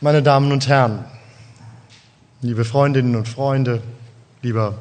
Meine 0.00 0.22
Damen 0.22 0.52
und 0.52 0.68
Herren, 0.68 1.04
liebe 2.40 2.64
Freundinnen 2.64 3.16
und 3.16 3.26
Freunde, 3.26 3.82
lieber 4.42 4.78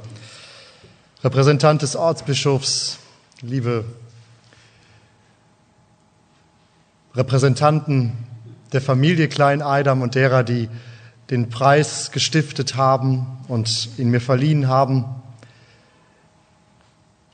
Repräsentant 1.24 1.82
des 1.82 1.96
Ortsbischofs, 1.96 3.00
liebe 3.42 3.84
Repräsentanten 7.16 8.12
der 8.74 8.82
Familie 8.82 9.28
Klein-Eidam 9.28 10.04
und 10.04 10.14
derer, 10.14 10.44
die 10.44 10.70
den 11.32 11.50
Preis 11.50 12.12
gestiftet 12.12 12.76
haben 12.76 13.26
und 13.48 13.90
ihn 13.98 14.12
mir 14.12 14.22
verliehen 14.22 14.68
haben, 14.68 15.06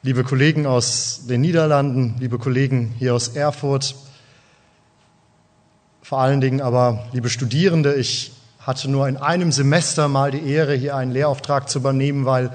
liebe 0.04 0.23
Kollegen 0.23 0.65
aus 0.65 1.25
den 1.27 1.41
Niederlanden, 1.41 2.15
liebe 2.20 2.39
Kollegen 2.39 2.95
hier 2.97 3.13
aus 3.13 3.27
Erfurt, 3.27 3.93
vor 6.04 6.20
allen 6.20 6.41
Dingen 6.41 6.59
aber, 6.59 7.05
liebe 7.13 7.29
Studierende, 7.29 7.93
ich 7.95 8.33
hatte 8.59 8.91
nur 8.91 9.07
in 9.07 9.15
einem 9.15 9.54
Semester 9.54 10.09
mal 10.09 10.32
die 10.32 10.45
Ehre, 10.45 10.75
hier 10.75 10.97
einen 10.97 11.11
Lehrauftrag 11.11 11.69
zu 11.69 11.79
übernehmen, 11.79 12.25
weil 12.25 12.51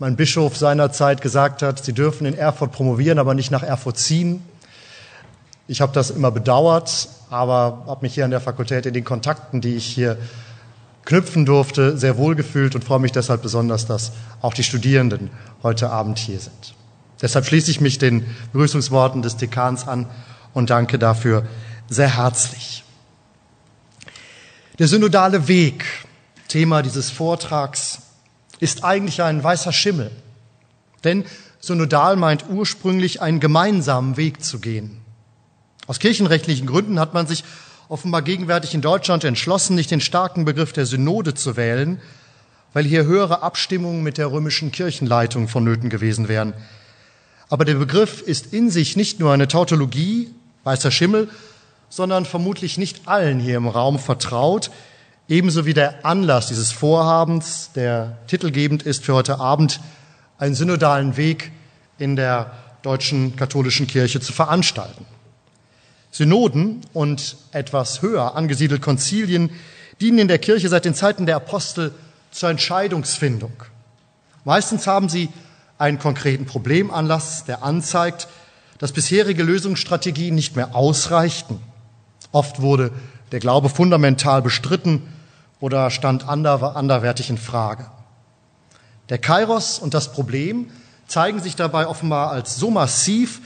mein 0.00 0.16
Bischof 0.16 0.56
seinerzeit 0.56 1.22
gesagt 1.22 1.62
hat, 1.62 1.84
Sie 1.84 1.92
dürfen 1.92 2.26
in 2.26 2.36
Erfurt 2.36 2.72
promovieren, 2.72 3.20
aber 3.20 3.34
nicht 3.34 3.52
nach 3.52 3.62
Erfurt 3.62 3.96
ziehen. 3.96 4.42
Ich 5.68 5.80
habe 5.80 5.92
das 5.92 6.10
immer 6.10 6.32
bedauert, 6.32 7.08
aber 7.30 7.84
habe 7.86 8.02
mich 8.02 8.14
hier 8.14 8.24
an 8.24 8.32
der 8.32 8.40
Fakultät 8.40 8.86
in 8.86 8.94
den 8.94 9.04
Kontakten, 9.04 9.60
die 9.60 9.76
ich 9.76 9.86
hier 9.86 10.16
knüpfen 11.04 11.46
durfte, 11.46 11.96
sehr 11.96 12.18
wohl 12.18 12.34
gefühlt 12.34 12.74
und 12.74 12.82
freue 12.82 12.98
mich 12.98 13.12
deshalb 13.12 13.42
besonders, 13.42 13.86
dass 13.86 14.10
auch 14.42 14.52
die 14.52 14.64
Studierenden 14.64 15.30
heute 15.62 15.90
Abend 15.90 16.18
hier 16.18 16.40
sind. 16.40 16.74
Deshalb 17.22 17.46
schließe 17.46 17.70
ich 17.70 17.80
mich 17.80 17.98
den 17.98 18.26
Begrüßungsworten 18.52 19.22
des 19.22 19.36
Dekans 19.36 19.86
an 19.86 20.06
und 20.54 20.70
danke 20.70 20.98
dafür 20.98 21.44
sehr 21.90 22.16
herzlich. 22.16 22.84
Der 24.78 24.88
synodale 24.88 25.48
Weg, 25.48 25.84
Thema 26.48 26.82
dieses 26.82 27.10
Vortrags, 27.10 27.98
ist 28.60 28.84
eigentlich 28.84 29.22
ein 29.22 29.42
weißer 29.42 29.72
Schimmel. 29.72 30.10
Denn 31.04 31.24
synodal 31.58 32.16
meint 32.16 32.48
ursprünglich 32.48 33.20
einen 33.20 33.40
gemeinsamen 33.40 34.16
Weg 34.16 34.42
zu 34.42 34.60
gehen. 34.60 35.00
Aus 35.86 35.98
kirchenrechtlichen 35.98 36.66
Gründen 36.66 37.00
hat 37.00 37.12
man 37.12 37.26
sich 37.26 37.44
offenbar 37.88 38.22
gegenwärtig 38.22 38.72
in 38.74 38.82
Deutschland 38.82 39.24
entschlossen, 39.24 39.74
nicht 39.74 39.90
den 39.90 40.00
starken 40.00 40.44
Begriff 40.44 40.72
der 40.72 40.86
Synode 40.86 41.34
zu 41.34 41.56
wählen, 41.56 42.00
weil 42.72 42.84
hier 42.84 43.04
höhere 43.04 43.42
Abstimmungen 43.42 44.04
mit 44.04 44.16
der 44.16 44.30
römischen 44.30 44.70
Kirchenleitung 44.70 45.48
vonnöten 45.48 45.90
gewesen 45.90 46.28
wären. 46.28 46.54
Aber 47.48 47.64
der 47.64 47.74
Begriff 47.74 48.22
ist 48.22 48.52
in 48.52 48.70
sich 48.70 48.94
nicht 48.96 49.18
nur 49.18 49.32
eine 49.32 49.48
Tautologie, 49.48 50.32
weißer 50.62 50.92
Schimmel, 50.92 51.28
sondern 51.90 52.24
vermutlich 52.24 52.78
nicht 52.78 53.06
allen 53.06 53.40
hier 53.40 53.56
im 53.56 53.68
Raum 53.68 53.98
vertraut, 53.98 54.70
ebenso 55.28 55.66
wie 55.66 55.74
der 55.74 56.06
Anlass 56.06 56.46
dieses 56.46 56.72
Vorhabens, 56.72 57.70
der 57.74 58.16
titelgebend 58.28 58.84
ist 58.84 59.04
für 59.04 59.14
heute 59.14 59.38
Abend, 59.38 59.80
einen 60.38 60.54
synodalen 60.54 61.18
Weg 61.18 61.52
in 61.98 62.16
der 62.16 62.52
deutschen 62.82 63.36
katholischen 63.36 63.86
Kirche 63.86 64.20
zu 64.20 64.32
veranstalten. 64.32 65.04
Synoden 66.10 66.80
und 66.94 67.36
etwas 67.52 68.02
höher 68.02 68.34
angesiedelt 68.34 68.80
Konzilien 68.80 69.50
dienen 70.00 70.20
in 70.20 70.28
der 70.28 70.38
Kirche 70.38 70.68
seit 70.68 70.84
den 70.84 70.94
Zeiten 70.94 71.26
der 71.26 71.36
Apostel 71.36 71.92
zur 72.30 72.48
Entscheidungsfindung. 72.48 73.52
Meistens 74.44 74.86
haben 74.86 75.08
sie 75.08 75.28
einen 75.76 75.98
konkreten 75.98 76.46
Problemanlass, 76.46 77.44
der 77.44 77.62
anzeigt, 77.62 78.28
dass 78.78 78.92
bisherige 78.92 79.42
Lösungsstrategien 79.42 80.34
nicht 80.34 80.56
mehr 80.56 80.74
ausreichten 80.74 81.60
Oft 82.32 82.60
wurde 82.60 82.92
der 83.32 83.40
Glaube 83.40 83.68
fundamental 83.68 84.42
bestritten 84.42 85.02
oder 85.60 85.90
stand 85.90 86.28
anderwertig 86.28 87.30
in 87.30 87.38
Frage. 87.38 87.86
Der 89.08 89.18
Kairos 89.18 89.78
und 89.78 89.94
das 89.94 90.12
Problem 90.12 90.70
zeigen 91.06 91.40
sich 91.40 91.56
dabei 91.56 91.86
offenbar 91.86 92.30
als 92.30 92.56
so 92.56 92.70
massiv, 92.70 93.40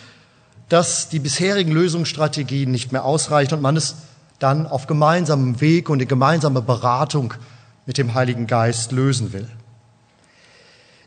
dass 0.69 1.09
die 1.09 1.19
bisherigen 1.19 1.73
Lösungsstrategien 1.73 2.71
nicht 2.71 2.93
mehr 2.93 3.05
ausreichen 3.05 3.55
und 3.55 3.62
man 3.62 3.77
es 3.77 3.97
dann 4.39 4.67
auf 4.67 4.87
gemeinsamem 4.87 5.61
Weg 5.61 5.89
und 5.89 6.00
in 6.00 6.09
gemeinsamer 6.09 6.61
Beratung 6.61 7.34
mit 7.87 7.99
dem 7.99 8.15
Heiligen 8.15 8.47
Geist 8.47 8.93
lösen 8.93 9.33
will. 9.33 9.49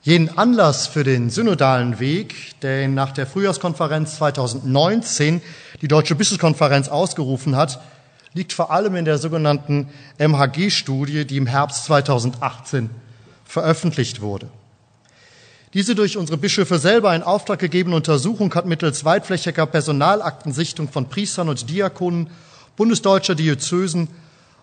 Jenen 0.07 0.37
Anlass 0.37 0.87
für 0.87 1.03
den 1.03 1.29
synodalen 1.29 1.99
Weg, 1.99 2.57
den 2.61 2.93
nach 2.93 3.11
der 3.11 3.27
Frühjahrskonferenz 3.27 4.15
2019 4.15 5.41
die 5.81 5.89
Deutsche 5.89 6.15
Bischofskonferenz 6.15 6.87
ausgerufen 6.87 7.57
hat, 7.57 7.81
liegt 8.31 8.53
vor 8.53 8.71
allem 8.71 8.95
in 8.95 9.03
der 9.03 9.17
sogenannten 9.17 9.89
MHG-Studie, 10.17 11.25
die 11.25 11.35
im 11.35 11.45
Herbst 11.45 11.83
2018 11.83 12.89
veröffentlicht 13.43 14.21
wurde. 14.21 14.47
Diese 15.73 15.93
durch 15.93 16.15
unsere 16.15 16.37
Bischöfe 16.37 16.79
selber 16.79 17.13
in 17.13 17.21
Auftrag 17.21 17.59
gegebene 17.59 17.97
Untersuchung 17.97 18.55
hat 18.55 18.65
mittels 18.65 19.03
weitflächiger 19.03 19.65
Personalaktensichtung 19.65 20.87
von 20.87 21.09
Priestern 21.09 21.49
und 21.49 21.69
Diakonen 21.69 22.29
bundesdeutscher 22.77 23.35
Diözesen 23.35 24.07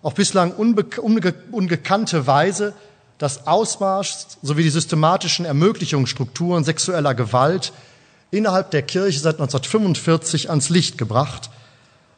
auf 0.01 0.15
bislang 0.15 0.53
unge 0.53 1.35
ungekannte 1.51 2.27
Weise 2.27 2.73
das 3.19 3.47
Ausmaß 3.47 4.39
sowie 4.43 4.63
die 4.63 4.71
systematischen 4.71 5.45
Ermöglichungsstrukturen 5.45 6.65
sexueller 6.65 7.15
Gewalt 7.15 7.73
innerhalb 8.31 8.71
der 8.71 8.83
Kirche 8.83 9.21
seit 9.21 9.37
1945 9.37 10.51
ans 10.51 10.69
Licht 10.69 10.99
gebracht, 10.99 11.51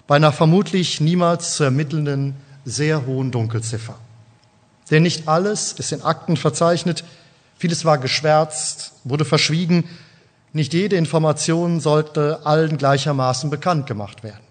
bei 0.06 0.16
einer 0.16 0.32
vermutlich 0.32 1.00
niemals 1.00 1.56
zu 1.56 1.64
ermittelnden 1.64 2.36
sehr 2.64 3.06
hohen 3.06 3.30
Dunkelziffer. 3.30 3.96
Denn 4.90 5.02
nicht 5.02 5.28
alles 5.28 5.72
ist 5.72 5.92
in 5.92 6.02
Akten 6.02 6.36
verzeichnet, 6.36 7.04
vieles 7.58 7.84
war 7.84 7.98
geschwärzt, 7.98 8.92
wurde 9.04 9.24
verschwiegen, 9.24 9.84
nicht 10.52 10.72
jede 10.72 10.96
Information 10.96 11.80
sollte 11.80 12.40
allen 12.46 12.78
gleichermaßen 12.78 13.50
bekannt 13.50 13.86
gemacht 13.86 14.22
werden. 14.22 14.44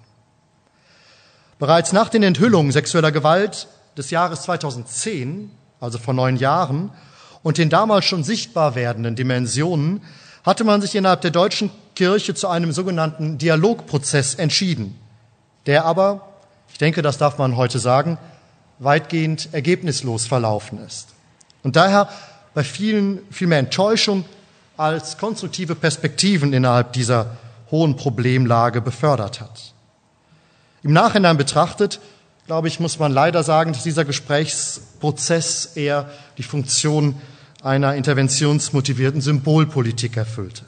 Bereits 1.58 1.94
nach 1.94 2.10
den 2.10 2.22
Enthüllungen 2.22 2.72
sexueller 2.72 3.12
Gewalt 3.12 3.68
des 3.98 4.12
Jahres 4.12 4.44
2010 4.44 5.50
also 5.86 5.98
vor 5.98 6.14
neun 6.14 6.36
Jahren, 6.36 6.92
und 7.44 7.60
den 7.60 7.70
damals 7.70 8.06
schon 8.06 8.24
sichtbar 8.24 8.74
werdenden 8.74 9.16
Dimensionen 9.16 10.02
hatte 10.44 10.64
man 10.64 10.82
sich 10.82 10.96
innerhalb 10.96 11.22
der 11.22 11.32
deutschen 11.32 11.70
Kirche 11.94 12.34
zu 12.34 12.48
einem 12.48 12.72
sogenannten 12.72 13.38
Dialogprozess 13.38 14.36
entschieden, 14.36 15.00
der 15.68 15.86
aber, 15.86 16.28
ich 16.72 16.80
denke, 16.80 17.02
das 17.02 17.18
darf 17.20 17.38
man 17.38 17.56
heute 17.56 17.80
sagen, 17.80 18.18
weitgehend 18.80 19.50
ergebnislos 19.54 20.26
verlaufen 20.26 20.80
ist. 20.86 21.10
Und 21.64 21.76
daher 21.76 22.10
bei 22.54 22.64
vielen 22.64 23.20
viel 23.32 23.48
mehr 23.48 23.60
Enttäuschung 23.60 24.26
als 24.76 25.18
konstruktive 25.18 25.76
Perspektiven 25.76 26.52
innerhalb 26.52 26.94
dieser 26.94 27.38
hohen 27.72 27.96
Problemlage 27.96 28.82
befördert 28.82 29.40
hat. 29.40 29.74
Im 30.84 30.94
Nachhinein 30.94 31.38
betrachtet 31.38 32.00
glaube 32.46 32.68
ich, 32.68 32.80
muss 32.80 33.00
man 33.00 33.12
leider 33.12 33.44
sagen, 33.44 33.74
dass 33.74 33.84
dieser 33.84 34.06
Gesprächsprozess 34.06 35.72
eher 35.76 36.10
die 36.38 36.44
Funktion 36.44 37.16
einer 37.64 37.96
interventionsmotivierten 37.96 39.22
Symbolpolitik 39.22 40.18
erfüllte. 40.18 40.66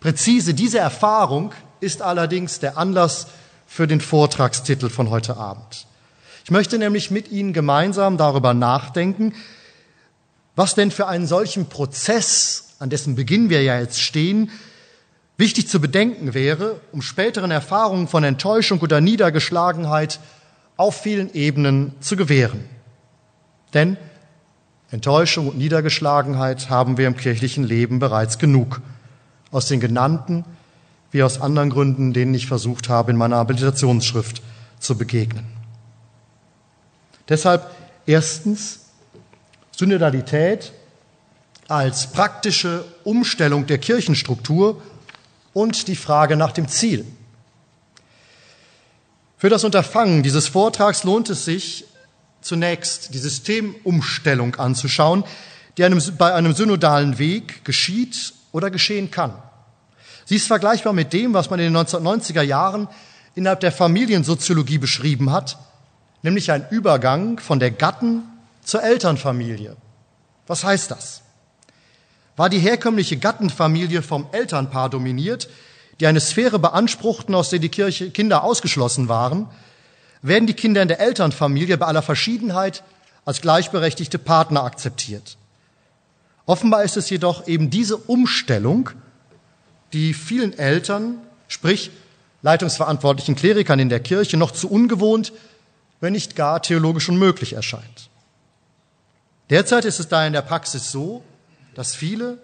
Präzise 0.00 0.54
diese 0.54 0.80
Erfahrung 0.80 1.52
ist 1.80 2.02
allerdings 2.02 2.58
der 2.58 2.76
Anlass 2.76 3.28
für 3.66 3.86
den 3.86 4.00
Vortragstitel 4.00 4.90
von 4.90 5.10
heute 5.10 5.36
Abend. 5.36 5.86
Ich 6.44 6.50
möchte 6.50 6.76
nämlich 6.76 7.12
mit 7.12 7.30
Ihnen 7.30 7.52
gemeinsam 7.52 8.16
darüber 8.16 8.52
nachdenken, 8.52 9.34
was 10.56 10.74
denn 10.74 10.90
für 10.90 11.06
einen 11.06 11.28
solchen 11.28 11.66
Prozess, 11.66 12.74
an 12.80 12.90
dessen 12.90 13.14
Beginn 13.14 13.48
wir 13.48 13.62
ja 13.62 13.78
jetzt 13.78 14.00
stehen, 14.00 14.50
Wichtig 15.36 15.68
zu 15.68 15.80
bedenken 15.80 16.34
wäre, 16.34 16.80
um 16.92 17.02
späteren 17.02 17.50
Erfahrungen 17.50 18.06
von 18.08 18.22
Enttäuschung 18.22 18.80
oder 18.80 19.00
Niedergeschlagenheit 19.00 20.20
auf 20.76 21.00
vielen 21.00 21.32
Ebenen 21.34 21.94
zu 22.00 22.16
gewähren. 22.16 22.64
Denn 23.74 23.96
Enttäuschung 24.90 25.48
und 25.48 25.58
Niedergeschlagenheit 25.58 26.68
haben 26.68 26.98
wir 26.98 27.06
im 27.06 27.16
kirchlichen 27.16 27.64
Leben 27.64 27.98
bereits 27.98 28.38
genug. 28.38 28.82
Aus 29.50 29.66
den 29.66 29.80
genannten 29.80 30.44
wie 31.10 31.22
aus 31.22 31.40
anderen 31.40 31.70
Gründen, 31.70 32.12
denen 32.12 32.34
ich 32.34 32.46
versucht 32.46 32.88
habe, 32.88 33.10
in 33.10 33.16
meiner 33.16 33.36
Habilitationsschrift 33.36 34.42
zu 34.78 34.96
begegnen. 34.96 35.44
Deshalb 37.28 37.70
erstens 38.06 38.80
Synodalität 39.76 40.72
als 41.68 42.08
praktische 42.08 42.84
Umstellung 43.04 43.66
der 43.66 43.78
Kirchenstruktur 43.78 44.82
und 45.52 45.88
die 45.88 45.96
Frage 45.96 46.36
nach 46.36 46.52
dem 46.52 46.68
Ziel. 46.68 47.04
Für 49.36 49.48
das 49.48 49.64
Unterfangen 49.64 50.22
dieses 50.22 50.48
Vortrags 50.48 51.04
lohnt 51.04 51.28
es 51.30 51.44
sich, 51.44 51.84
zunächst 52.40 53.14
die 53.14 53.18
Systemumstellung 53.18 54.56
anzuschauen, 54.56 55.24
die 55.76 55.84
einem, 55.84 56.00
bei 56.18 56.34
einem 56.34 56.54
synodalen 56.54 57.18
Weg 57.18 57.64
geschieht 57.64 58.34
oder 58.52 58.70
geschehen 58.70 59.10
kann. 59.10 59.34
Sie 60.24 60.36
ist 60.36 60.46
vergleichbar 60.46 60.92
mit 60.92 61.12
dem, 61.12 61.34
was 61.34 61.50
man 61.50 61.58
in 61.60 61.72
den 61.72 61.84
1990er 61.84 62.42
Jahren 62.42 62.88
innerhalb 63.34 63.60
der 63.60 63.72
Familiensoziologie 63.72 64.78
beschrieben 64.78 65.32
hat, 65.32 65.58
nämlich 66.22 66.50
ein 66.52 66.66
Übergang 66.70 67.38
von 67.38 67.58
der 67.58 67.70
Gatten 67.70 68.22
zur 68.62 68.82
Elternfamilie. 68.82 69.76
Was 70.46 70.64
heißt 70.64 70.90
das? 70.90 71.21
War 72.36 72.48
die 72.48 72.58
herkömmliche 72.58 73.18
Gattenfamilie 73.18 74.02
vom 74.02 74.26
Elternpaar 74.32 74.88
dominiert, 74.90 75.48
die 76.00 76.06
eine 76.06 76.20
Sphäre 76.20 76.58
beanspruchten, 76.58 77.34
aus 77.34 77.50
der 77.50 77.58
die 77.58 77.68
Kirche, 77.68 78.10
Kinder 78.10 78.42
ausgeschlossen 78.44 79.08
waren, 79.08 79.48
werden 80.22 80.46
die 80.46 80.54
Kinder 80.54 80.82
in 80.82 80.88
der 80.88 81.00
Elternfamilie 81.00 81.76
bei 81.76 81.86
aller 81.86 82.02
Verschiedenheit 82.02 82.82
als 83.24 83.40
gleichberechtigte 83.40 84.18
Partner 84.18 84.64
akzeptiert. 84.64 85.36
Offenbar 86.46 86.82
ist 86.82 86.96
es 86.96 87.10
jedoch 87.10 87.46
eben 87.46 87.70
diese 87.70 87.96
Umstellung, 87.96 88.90
die 89.92 90.14
vielen 90.14 90.58
Eltern, 90.58 91.18
sprich 91.48 91.90
leitungsverantwortlichen 92.42 93.36
Klerikern 93.36 93.78
in 93.78 93.88
der 93.88 94.00
Kirche, 94.00 94.36
noch 94.36 94.50
zu 94.50 94.70
ungewohnt, 94.70 95.32
wenn 96.00 96.14
nicht 96.14 96.34
gar 96.34 96.62
theologisch 96.62 97.08
unmöglich 97.08 97.52
erscheint. 97.52 98.10
Derzeit 99.50 99.84
ist 99.84 100.00
es 100.00 100.08
daher 100.08 100.26
in 100.26 100.32
der 100.32 100.42
Praxis 100.42 100.90
so, 100.90 101.22
dass 101.74 101.94
viele, 101.94 102.38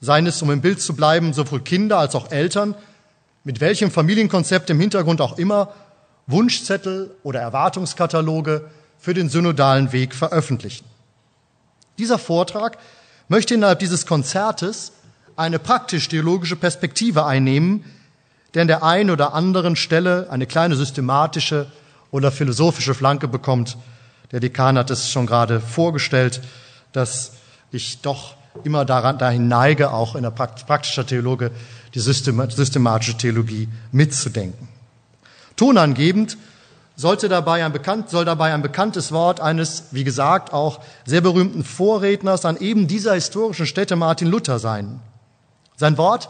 seien 0.00 0.26
es, 0.26 0.42
um 0.42 0.50
im 0.50 0.60
Bild 0.60 0.80
zu 0.80 0.94
bleiben, 0.94 1.32
sowohl 1.32 1.60
Kinder 1.60 1.98
als 1.98 2.14
auch 2.14 2.30
Eltern, 2.30 2.74
mit 3.44 3.60
welchem 3.60 3.90
Familienkonzept 3.90 4.70
im 4.70 4.80
Hintergrund 4.80 5.20
auch 5.20 5.38
immer, 5.38 5.72
Wunschzettel 6.26 7.14
oder 7.22 7.40
Erwartungskataloge 7.40 8.70
für 8.98 9.14
den 9.14 9.28
synodalen 9.28 9.92
Weg 9.92 10.14
veröffentlichen. 10.14 10.84
Dieser 11.98 12.18
Vortrag 12.18 12.78
möchte 13.28 13.54
innerhalb 13.54 13.80
dieses 13.80 14.06
Konzertes 14.06 14.92
eine 15.36 15.58
praktisch-theologische 15.58 16.56
Perspektive 16.56 17.26
einnehmen, 17.26 17.84
der 18.54 18.62
an 18.62 18.68
der 18.68 18.82
einen 18.82 19.10
oder 19.10 19.34
anderen 19.34 19.76
Stelle 19.76 20.28
eine 20.30 20.46
kleine 20.46 20.76
systematische 20.76 21.70
oder 22.10 22.30
philosophische 22.30 22.94
Flanke 22.94 23.28
bekommt. 23.28 23.76
Der 24.30 24.40
Dekan 24.40 24.78
hat 24.78 24.90
es 24.90 25.10
schon 25.10 25.26
gerade 25.26 25.60
vorgestellt, 25.60 26.40
dass 26.92 27.32
ich 27.70 28.02
doch 28.02 28.34
immer 28.64 28.84
daran, 28.84 29.18
dahin 29.18 29.48
neige, 29.48 29.92
auch 29.92 30.14
in 30.14 30.22
der 30.22 30.30
praktischen 30.30 31.06
Theologe 31.06 31.50
die 31.94 32.00
systematische 32.00 33.16
Theologie 33.16 33.68
mitzudenken. 33.90 34.68
Tonangebend 35.56 36.36
sollte 36.96 37.28
dabei 37.28 37.64
ein 37.64 37.72
bekannt, 37.72 38.10
soll 38.10 38.24
dabei 38.24 38.52
ein 38.52 38.62
bekanntes 38.62 39.12
Wort 39.12 39.40
eines, 39.40 39.84
wie 39.90 40.04
gesagt, 40.04 40.52
auch 40.52 40.80
sehr 41.04 41.20
berühmten 41.20 41.64
Vorredners 41.64 42.44
an 42.44 42.56
eben 42.58 42.86
dieser 42.86 43.14
historischen 43.14 43.66
Stätte 43.66 43.96
Martin 43.96 44.28
Luther 44.28 44.58
sein. 44.58 45.00
Sein 45.76 45.98
Wort, 45.98 46.28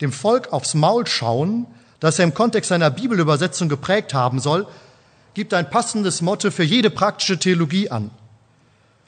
dem 0.00 0.12
Volk 0.12 0.52
aufs 0.52 0.74
Maul 0.74 1.06
schauen, 1.06 1.66
das 2.00 2.18
er 2.18 2.24
im 2.24 2.34
Kontext 2.34 2.68
seiner 2.68 2.90
Bibelübersetzung 2.90 3.68
geprägt 3.68 4.14
haben 4.14 4.40
soll, 4.40 4.66
gibt 5.34 5.54
ein 5.54 5.70
passendes 5.70 6.22
Motto 6.22 6.50
für 6.50 6.64
jede 6.64 6.90
praktische 6.90 7.38
Theologie 7.38 7.90
an. 7.90 8.10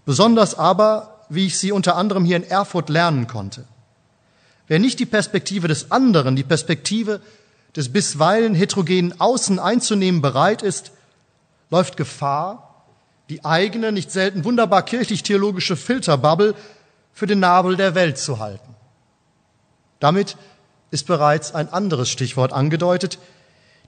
Besonders 0.07 0.59
aber, 0.59 1.20
wie 1.31 1.47
ich 1.47 1.59
sie 1.59 1.73
unter 1.73 1.97
anderem 1.97 2.25
hier 2.25 2.37
in 2.37 2.49
Erfurt 2.49 2.89
lernen 2.89 3.27
konnte. 3.27 3.65
Wer 4.67 4.79
nicht 4.79 4.99
die 5.01 5.07
Perspektive 5.07 5.69
des 5.69 5.91
anderen, 5.91 6.37
die 6.37 6.45
Perspektive 6.45 7.21
des 7.75 7.93
bisweilen 7.93 8.55
heterogenen 8.55 9.21
Außen 9.21 9.59
einzunehmen 9.59 10.21
bereit 10.21 10.63
ist, 10.63 10.93
läuft 11.71 11.97
Gefahr, 11.97 12.85
die 13.29 13.45
eigene, 13.45 13.93
nicht 13.93 14.11
selten 14.11 14.45
wunderbar 14.45 14.85
kirchlich-theologische 14.85 15.77
Filterbubble 15.77 16.55
für 17.13 17.27
den 17.27 17.41
Nabel 17.41 17.77
der 17.77 17.95
Welt 17.95 18.19
zu 18.19 18.41
halten. 18.41 18.75
Damit 20.01 20.37
ist 20.91 21.07
bereits 21.07 21.55
ein 21.55 21.73
anderes 21.73 22.09
Stichwort 22.09 22.53
angedeutet, 22.53 23.19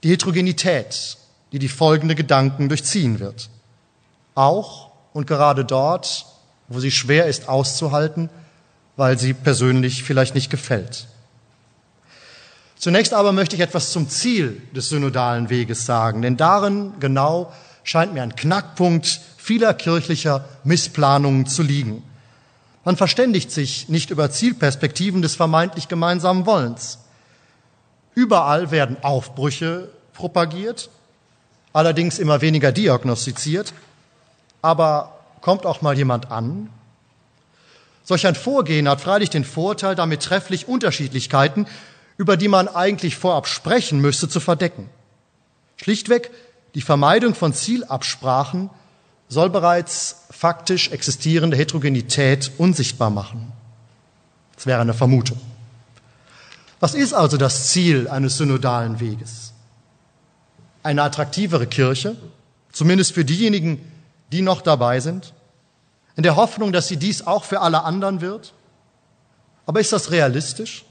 die 0.03 0.09
Heterogenität, 0.09 1.17
die 1.51 1.59
die 1.59 1.69
folgende 1.69 2.15
Gedanken 2.15 2.69
durchziehen 2.69 3.19
wird. 3.19 3.49
Auch 4.35 4.91
und 5.13 5.27
gerade 5.27 5.65
dort, 5.65 6.25
wo 6.67 6.79
sie 6.79 6.91
schwer 6.91 7.27
ist 7.27 7.49
auszuhalten, 7.49 8.29
weil 8.95 9.17
sie 9.17 9.33
persönlich 9.33 10.03
vielleicht 10.03 10.35
nicht 10.35 10.49
gefällt. 10.49 11.07
Zunächst 12.77 13.13
aber 13.13 13.31
möchte 13.31 13.55
ich 13.55 13.61
etwas 13.61 13.91
zum 13.91 14.09
Ziel 14.09 14.61
des 14.75 14.89
synodalen 14.89 15.49
Weges 15.49 15.85
sagen, 15.85 16.21
denn 16.21 16.37
darin 16.37 16.93
genau 16.99 17.53
scheint 17.83 18.13
mir 18.13 18.23
ein 18.23 18.35
Knackpunkt 18.35 19.21
vieler 19.37 19.73
kirchlicher 19.73 20.45
Missplanungen 20.63 21.45
zu 21.45 21.63
liegen. 21.63 22.03
Man 22.85 22.97
verständigt 22.97 23.51
sich 23.51 23.87
nicht 23.87 24.09
über 24.09 24.29
Zielperspektiven 24.29 25.21
des 25.21 25.35
vermeintlich 25.35 25.87
gemeinsamen 25.87 26.45
Wollens. 26.45 26.99
Überall 28.15 28.71
werden 28.71 28.97
Aufbrüche 29.01 29.89
propagiert, 30.13 30.89
allerdings 31.71 32.19
immer 32.19 32.41
weniger 32.41 32.71
diagnostiziert. 32.71 33.73
Aber 34.61 35.19
kommt 35.43 35.65
auch 35.65 35.81
mal 35.81 35.95
jemand 35.97 36.31
an? 36.31 36.69
Solch 38.05 38.25
ein 38.25 38.33
Vorgehen 38.35 38.87
hat 38.87 39.01
freilich 39.01 39.29
den 39.29 39.43
Vorteil, 39.43 39.93
damit 39.93 40.23
trefflich 40.23 40.69
Unterschiedlichkeiten, 40.69 41.67
über 42.17 42.37
die 42.37 42.47
man 42.47 42.69
eigentlich 42.69 43.17
vorab 43.17 43.47
sprechen 43.47 43.99
müsste, 43.99 44.29
zu 44.29 44.39
verdecken. 44.39 44.89
Schlichtweg 45.75 46.31
die 46.75 46.81
Vermeidung 46.81 47.35
von 47.35 47.53
Zielabsprachen 47.53 48.69
soll 49.27 49.49
bereits 49.49 50.23
faktisch 50.31 50.89
existierende 50.91 51.57
Heterogenität 51.57 52.51
unsichtbar 52.57 53.09
machen. 53.09 53.51
Das 54.55 54.65
wäre 54.65 54.79
eine 54.79 54.93
Vermutung. 54.93 55.39
Was 56.79 56.93
ist 56.93 57.13
also 57.13 57.35
das 57.35 57.67
Ziel 57.67 58.07
eines 58.07 58.37
synodalen 58.37 59.01
Weges? 59.01 59.51
Eine 60.83 61.03
attraktivere 61.03 61.67
Kirche, 61.67 62.15
zumindest 62.71 63.13
für 63.13 63.25
diejenigen, 63.25 63.92
die 64.31 64.41
noch 64.41 64.61
dabei 64.61 64.99
sind, 64.99 65.33
in 66.15 66.23
der 66.23 66.35
Hoffnung, 66.35 66.71
dass 66.71 66.87
sie 66.87 66.97
dies 66.97 67.25
auch 67.25 67.43
für 67.43 67.61
alle 67.61 67.83
anderen 67.83 68.21
wird. 68.21 68.53
Aber 69.65 69.79
ist 69.79 69.93
das 69.93 70.11
realistisch? 70.11 70.85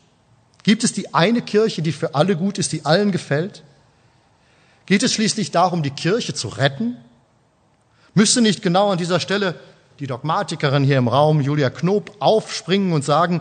Gibt 0.63 0.85
es 0.85 0.93
die 0.93 1.15
eine 1.15 1.43
Kirche, 1.43 1.83
die 1.83 1.93
für 1.93 2.15
alle 2.15 2.37
gut 2.37 2.59
ist, 2.59 2.73
die 2.73 2.85
allen 2.85 3.13
gefällt? 3.13 3.63
Geht 4.87 5.03
es 5.03 5.13
schließlich 5.13 5.51
darum, 5.51 5.83
die 5.83 5.91
Kirche 5.91 6.35
zu 6.35 6.49
retten? 6.49 6.97
Müsste 8.15 8.41
nicht 8.41 8.63
genau 8.63 8.91
an 8.91 8.99
dieser 8.99 9.21
Stelle 9.21 9.55
die 9.99 10.07
Dogmatikerin 10.07 10.85
hier 10.85 10.99
im 10.99 11.09
Raum, 11.09 11.41
Julia 11.41 11.71
Knob, 11.71 12.17
aufspringen 12.19 12.93
und 12.93 13.05
sagen, 13.05 13.41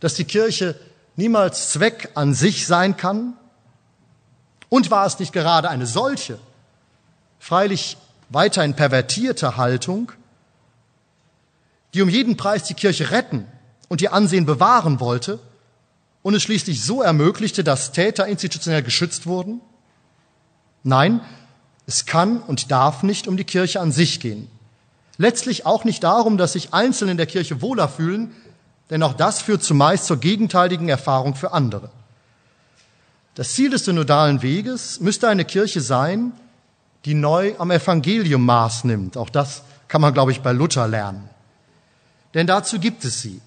dass 0.00 0.14
die 0.14 0.24
Kirche 0.24 0.78
niemals 1.16 1.70
Zweck 1.70 2.10
an 2.14 2.34
sich 2.34 2.66
sein 2.66 2.96
kann? 2.96 3.34
Und 4.68 4.90
war 4.90 5.06
es 5.06 5.18
nicht 5.18 5.32
gerade 5.32 5.68
eine 5.68 5.86
solche, 5.86 6.38
freilich 7.38 7.98
weiterhin 8.32 8.74
pervertierte 8.74 9.56
Haltung, 9.56 10.12
die 11.94 12.02
um 12.02 12.08
jeden 12.08 12.36
Preis 12.36 12.64
die 12.64 12.74
Kirche 12.74 13.10
retten 13.10 13.46
und 13.88 14.00
ihr 14.00 14.12
Ansehen 14.12 14.46
bewahren 14.46 15.00
wollte 15.00 15.38
und 16.22 16.34
es 16.34 16.42
schließlich 16.42 16.82
so 16.82 17.02
ermöglichte, 17.02 17.64
dass 17.64 17.92
Täter 17.92 18.26
institutionell 18.26 18.82
geschützt 18.82 19.26
wurden? 19.26 19.60
Nein, 20.82 21.20
es 21.86 22.06
kann 22.06 22.40
und 22.40 22.70
darf 22.70 23.02
nicht 23.02 23.28
um 23.28 23.36
die 23.36 23.44
Kirche 23.44 23.80
an 23.80 23.92
sich 23.92 24.20
gehen. 24.20 24.48
Letztlich 25.18 25.66
auch 25.66 25.84
nicht 25.84 26.02
darum, 26.02 26.38
dass 26.38 26.54
sich 26.54 26.72
Einzelne 26.72 27.12
in 27.12 27.16
der 27.16 27.26
Kirche 27.26 27.60
wohler 27.60 27.88
fühlen, 27.88 28.34
denn 28.90 29.02
auch 29.02 29.14
das 29.14 29.42
führt 29.42 29.62
zumeist 29.62 30.06
zur 30.06 30.18
gegenteiligen 30.18 30.88
Erfahrung 30.88 31.34
für 31.34 31.52
andere. 31.52 31.90
Das 33.34 33.54
Ziel 33.54 33.70
des 33.70 33.84
synodalen 33.84 34.42
Weges 34.42 35.00
müsste 35.00 35.28
eine 35.28 35.44
Kirche 35.44 35.80
sein, 35.80 36.32
die 37.04 37.14
neu 37.14 37.54
am 37.58 37.70
Evangelium 37.70 38.44
Maß 38.44 38.84
nimmt. 38.84 39.16
Auch 39.16 39.30
das 39.30 39.62
kann 39.88 40.00
man, 40.00 40.14
glaube 40.14 40.32
ich, 40.32 40.40
bei 40.40 40.52
Luther 40.52 40.86
lernen. 40.88 41.28
Denn 42.34 42.46
dazu 42.46 42.78
gibt 42.78 43.04
es 43.04 43.20
sie. 43.20 43.40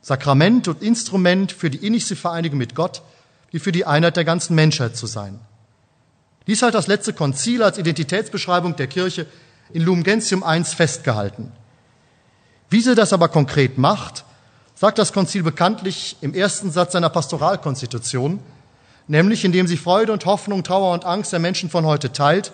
Sakrament 0.00 0.68
und 0.68 0.82
Instrument 0.82 1.52
für 1.52 1.70
die 1.70 1.86
innigste 1.86 2.16
Vereinigung 2.16 2.58
mit 2.58 2.74
Gott, 2.74 3.02
wie 3.50 3.58
für 3.58 3.72
die 3.72 3.86
Einheit 3.86 4.16
der 4.16 4.24
ganzen 4.24 4.54
Menschheit 4.54 4.96
zu 4.96 5.06
sein. 5.06 5.38
Dies 6.46 6.62
hat 6.62 6.74
das 6.74 6.88
letzte 6.88 7.12
Konzil 7.12 7.62
als 7.62 7.78
Identitätsbeschreibung 7.78 8.74
der 8.74 8.88
Kirche 8.88 9.26
in 9.72 9.82
Lumen 9.82 10.02
Gentium 10.02 10.44
I 10.46 10.64
festgehalten. 10.64 11.52
Wie 12.68 12.80
sie 12.80 12.94
das 12.94 13.12
aber 13.12 13.28
konkret 13.28 13.78
macht, 13.78 14.24
sagt 14.74 14.98
das 14.98 15.12
Konzil 15.12 15.44
bekanntlich 15.44 16.16
im 16.20 16.34
ersten 16.34 16.72
Satz 16.72 16.92
seiner 16.92 17.10
Pastoralkonstitution, 17.10 18.40
nämlich 19.06 19.44
indem 19.44 19.68
sie 19.68 19.76
Freude 19.76 20.12
und 20.12 20.26
Hoffnung, 20.26 20.64
Trauer 20.64 20.92
und 20.92 21.04
Angst 21.04 21.32
der 21.32 21.38
Menschen 21.38 21.70
von 21.70 21.86
heute 21.86 22.12
teilt, 22.12 22.52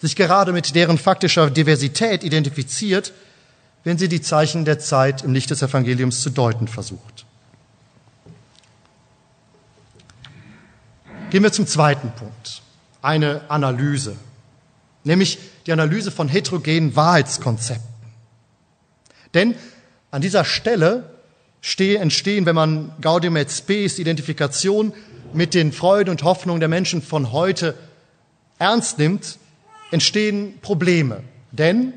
sich 0.00 0.16
gerade 0.16 0.52
mit 0.52 0.74
deren 0.74 0.98
faktischer 0.98 1.50
Diversität 1.50 2.24
identifiziert 2.24 3.12
wenn 3.84 3.98
sie 3.98 4.08
die 4.08 4.20
Zeichen 4.20 4.64
der 4.64 4.78
Zeit 4.78 5.22
im 5.22 5.32
Licht 5.32 5.50
des 5.50 5.62
Evangeliums 5.62 6.20
zu 6.20 6.30
deuten 6.30 6.68
versucht. 6.68 7.24
Gehen 11.30 11.42
wir 11.42 11.52
zum 11.52 11.66
zweiten 11.66 12.10
Punkt, 12.10 12.62
eine 13.02 13.42
Analyse, 13.48 14.16
nämlich 15.04 15.38
die 15.66 15.72
Analyse 15.72 16.10
von 16.10 16.28
heterogenen 16.28 16.96
Wahrheitskonzepten. 16.96 17.88
Denn 19.32 19.54
an 20.10 20.20
dieser 20.20 20.44
Stelle 20.44 21.14
entstehen, 21.78 22.46
wenn 22.46 22.56
man 22.56 22.92
Gaudium 23.00 23.36
et 23.36 23.50
Spes, 23.50 23.98
Identifikation 23.98 24.92
mit 25.32 25.54
den 25.54 25.72
Freuden 25.72 26.10
und 26.10 26.24
Hoffnungen 26.24 26.58
der 26.58 26.68
Menschen 26.68 27.00
von 27.00 27.30
heute 27.30 27.76
ernst 28.58 28.98
nimmt, 28.98 29.38
entstehen 29.90 30.58
Probleme, 30.60 31.22
denn 31.52 31.92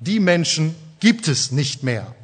die 0.00 0.20
Menschen 0.20 0.74
gibt 1.00 1.28
es 1.28 1.52
nicht 1.52 1.82
mehr. 1.82 2.14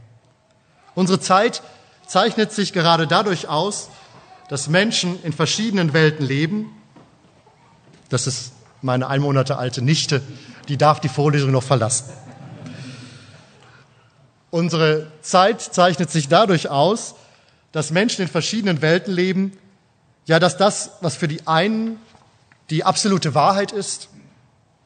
Unsere 0.95 1.21
Zeit 1.21 1.63
zeichnet 2.07 2.53
sich 2.53 2.73
gerade 2.73 3.07
dadurch 3.07 3.49
aus, 3.49 3.91
dass 4.49 4.69
Menschen 4.69 5.23
in 5.23 5.33
verschiedenen 5.33 5.93
Welten 5.93 6.27
leben. 6.27 6.73
Das 8.09 8.27
ist 8.27 8.53
meine 8.83 9.09
ein 9.09 9.21
Monate 9.21 9.59
alte 9.59 9.83
Nichte, 9.83 10.23
die 10.69 10.77
darf 10.77 11.01
die 11.01 11.09
Vorlesung 11.09 11.51
noch 11.51 11.63
verlassen. 11.63 12.07
Unsere 14.51 15.09
Zeit 15.21 15.61
zeichnet 15.61 16.11
sich 16.11 16.29
dadurch 16.29 16.71
aus, 16.71 17.15
dass 17.73 17.91
Menschen 17.91 18.23
in 18.23 18.29
verschiedenen 18.29 18.81
Welten 18.81 19.13
leben, 19.13 19.53
ja, 20.25 20.39
dass 20.39 20.57
das, 20.57 20.93
was 21.01 21.17
für 21.17 21.29
die 21.29 21.47
einen 21.47 21.99
die 22.71 22.85
absolute 22.85 23.35
Wahrheit 23.35 23.73
ist, 23.73 24.09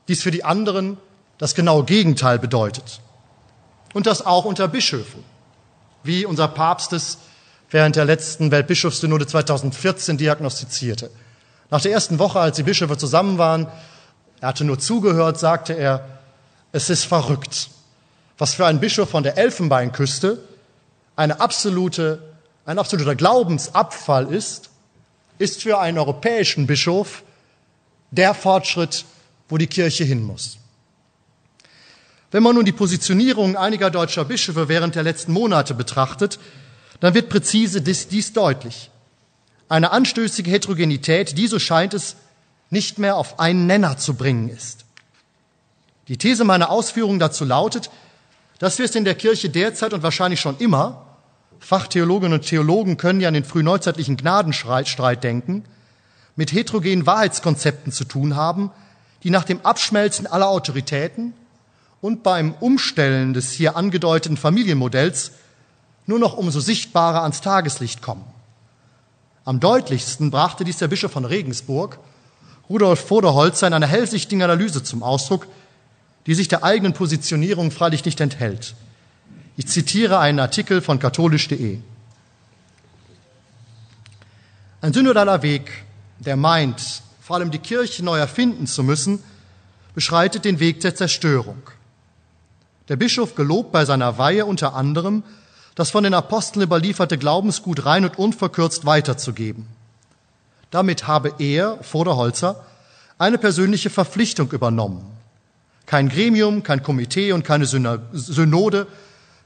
dies 0.09 0.23
für 0.23 0.31
die 0.31 0.45
anderen 0.45 0.99
das 1.39 1.55
genaue 1.55 1.85
Gegenteil 1.85 2.39
bedeutet. 2.39 3.01
Und 3.95 4.07
das 4.07 4.25
auch 4.25 4.45
unter 4.45 4.69
Bischöfen, 4.69 5.25
wie 6.03 6.25
unser 6.25 6.49
Papst 6.49 6.93
es 6.93 7.19
während 7.71 7.97
der 7.97 8.05
letzten 8.05 8.51
Weltbischofssynode 8.51 9.27
2014 9.27 10.19
diagnostizierte. 10.19 11.11
Nach 11.71 11.81
der 11.81 11.93
ersten 11.93 12.19
Woche, 12.19 12.39
als 12.39 12.57
die 12.57 12.63
Bischöfe 12.63 12.99
zusammen 12.99 13.39
waren, 13.39 13.67
er 14.41 14.49
hatte 14.49 14.65
nur 14.65 14.79
zugehört, 14.79 15.39
sagte 15.39 15.73
er, 15.73 16.07
es 16.73 16.91
ist 16.91 17.05
verrückt, 17.05 17.71
was 18.39 18.55
für 18.55 18.67
einen 18.67 18.81
Bischof 18.81 19.09
von 19.09 19.23
der 19.23 19.39
Elfenbeinküste 19.39 20.39
eine 21.17 21.41
absolute, 21.41 22.23
ein 22.67 22.79
absoluter 22.79 23.15
Glaubensabfall 23.15 24.33
ist, 24.33 24.71
ist 25.39 25.63
für 25.63 25.79
einen 25.79 25.99
europäischen 25.99 26.67
Bischof 26.67 27.23
der 28.11 28.35
Fortschritt, 28.35 29.05
wo 29.53 29.59
die 29.59 29.67
Kirche 29.67 30.03
hin 30.03 30.23
muss. 30.23 30.57
Wenn 32.31 32.43
man 32.43 32.55
nun 32.55 32.65
die 32.65 32.73
Positionierung 32.73 33.55
einiger 33.55 33.91
deutscher 33.91 34.25
Bischöfe 34.25 34.67
während 34.71 34.95
der 34.95 35.03
letzten 35.03 35.31
Monate 35.31 35.75
betrachtet, 35.75 36.39
dann 37.01 37.13
wird 37.13 37.29
präzise 37.29 37.83
dies, 37.83 38.09
dies 38.09 38.33
deutlich. 38.33 38.91
Eine 39.69 39.91
anstößige 39.91 40.51
Heterogenität, 40.51 41.37
die, 41.37 41.49
so 41.49 41.59
scheint 41.59 41.93
es, 41.93 42.17
nicht 42.71 42.99
mehr 42.99 43.17
auf 43.17 43.41
einen 43.41 43.67
Nenner 43.67 43.99
zu 43.99 44.15
bringen 44.15 44.49
ist. 44.49 44.87
Die 46.09 46.17
These 46.17 46.45
meiner 46.45 46.71
Ausführungen 46.71 47.19
dazu 47.19 47.45
lautet, 47.45 47.91
dass 48.59 48.79
wir 48.79 48.87
es 48.87 48.95
in 48.95 49.05
der 49.05 49.17
Kirche 49.17 49.51
derzeit 49.51 49.93
und 49.93 50.03
wahrscheinlich 50.03 50.41
schon 50.41 50.57
immer, 50.61 51.05
Fachtheologinnen 51.61 52.39
und 52.39 52.47
Theologen 52.47 52.97
können 52.97 53.21
ja 53.21 53.29
an 53.29 53.35
den 53.35 53.45
frühneuzeitlichen 53.45 54.17
Gnadenstreit 54.17 55.23
denken, 55.23 55.67
mit 56.37 56.55
heterogenen 56.55 57.05
Wahrheitskonzepten 57.05 57.93
zu 57.93 58.05
tun 58.05 58.35
haben, 58.35 58.71
die 59.23 59.31
nach 59.31 59.45
dem 59.45 59.65
Abschmelzen 59.65 60.27
aller 60.27 60.49
Autoritäten 60.49 61.35
und 62.01 62.23
beim 62.23 62.55
Umstellen 62.55 63.35
des 63.35 63.53
hier 63.53 63.77
angedeuteten 63.77 64.37
Familienmodells 64.37 65.33
nur 66.07 66.19
noch 66.19 66.37
umso 66.37 66.61
sichtbarer 66.61 67.23
ans 67.23 67.41
Tageslicht 67.41 68.03
kommen. 68.03 68.25
Am 69.45 69.61
deutlichsten 69.61 70.31
brachte 70.31 70.65
dies 70.65 70.79
der 70.79 70.89
Bischof 70.89 71.13
von 71.13 71.25
Regensburg, 71.25 71.99
Rudolf 72.69 73.01
Voderholzer, 73.09 73.67
in 73.67 73.75
einer 73.75 73.87
hellsichtigen 73.87 74.43
Analyse 74.43 74.83
zum 74.83 75.03
Ausdruck, 75.03 75.47
die 76.27 76.35
sich 76.35 76.49
der 76.49 76.65
eigenen 76.65 76.93
Positionierung 76.93 77.71
freilich 77.71 78.05
nicht 78.05 78.21
enthält. 78.21 78.75
Ich 79.57 79.67
zitiere 79.67 80.19
einen 80.19 80.39
Artikel 80.41 80.81
von 80.81 80.99
katholisch.de. 80.99 81.79
Ein 84.81 84.93
synodaler 84.93 85.43
Weg, 85.43 85.71
der 86.19 86.37
meint, 86.37 87.03
vor 87.33 87.39
allem 87.39 87.51
die 87.51 87.61
Kirche 87.61 88.05
neu 88.05 88.19
erfinden 88.19 88.67
zu 88.67 88.83
müssen, 88.83 89.25
beschreitet 89.95 90.45
den 90.45 90.61
Weg 90.61 90.81
der 90.81 90.95
Zerstörung. 90.95 91.63
Der 92.91 92.97
Bischof 92.97 93.35
gelobt 93.35 93.73
bei 93.73 93.87
seiner 93.87 94.19
Weihe 94.19 94.45
unter 94.45 94.75
anderem, 94.75 95.23
das 95.75 95.91
von 95.91 96.05
den 96.05 96.13
Aposteln 96.13 96.63
überlieferte 96.63 97.17
Glaubensgut 97.17 97.87
rein 97.87 98.05
und 98.05 98.19
unverkürzt 98.19 98.85
weiterzugeben. 98.85 99.67
Damit 100.71 101.07
habe 101.07 101.33
er, 101.39 101.79
Vorderholzer, 101.81 102.67
eine 103.17 103.39
persönliche 103.39 103.89
Verpflichtung 103.89 104.53
übernommen. 104.53 105.03
Kein 105.87 106.11
Gremium, 106.11 106.63
kein 106.63 106.83
Komitee 106.83 107.33
und 107.33 107.47
keine 107.47 107.65
Synode 107.65 108.87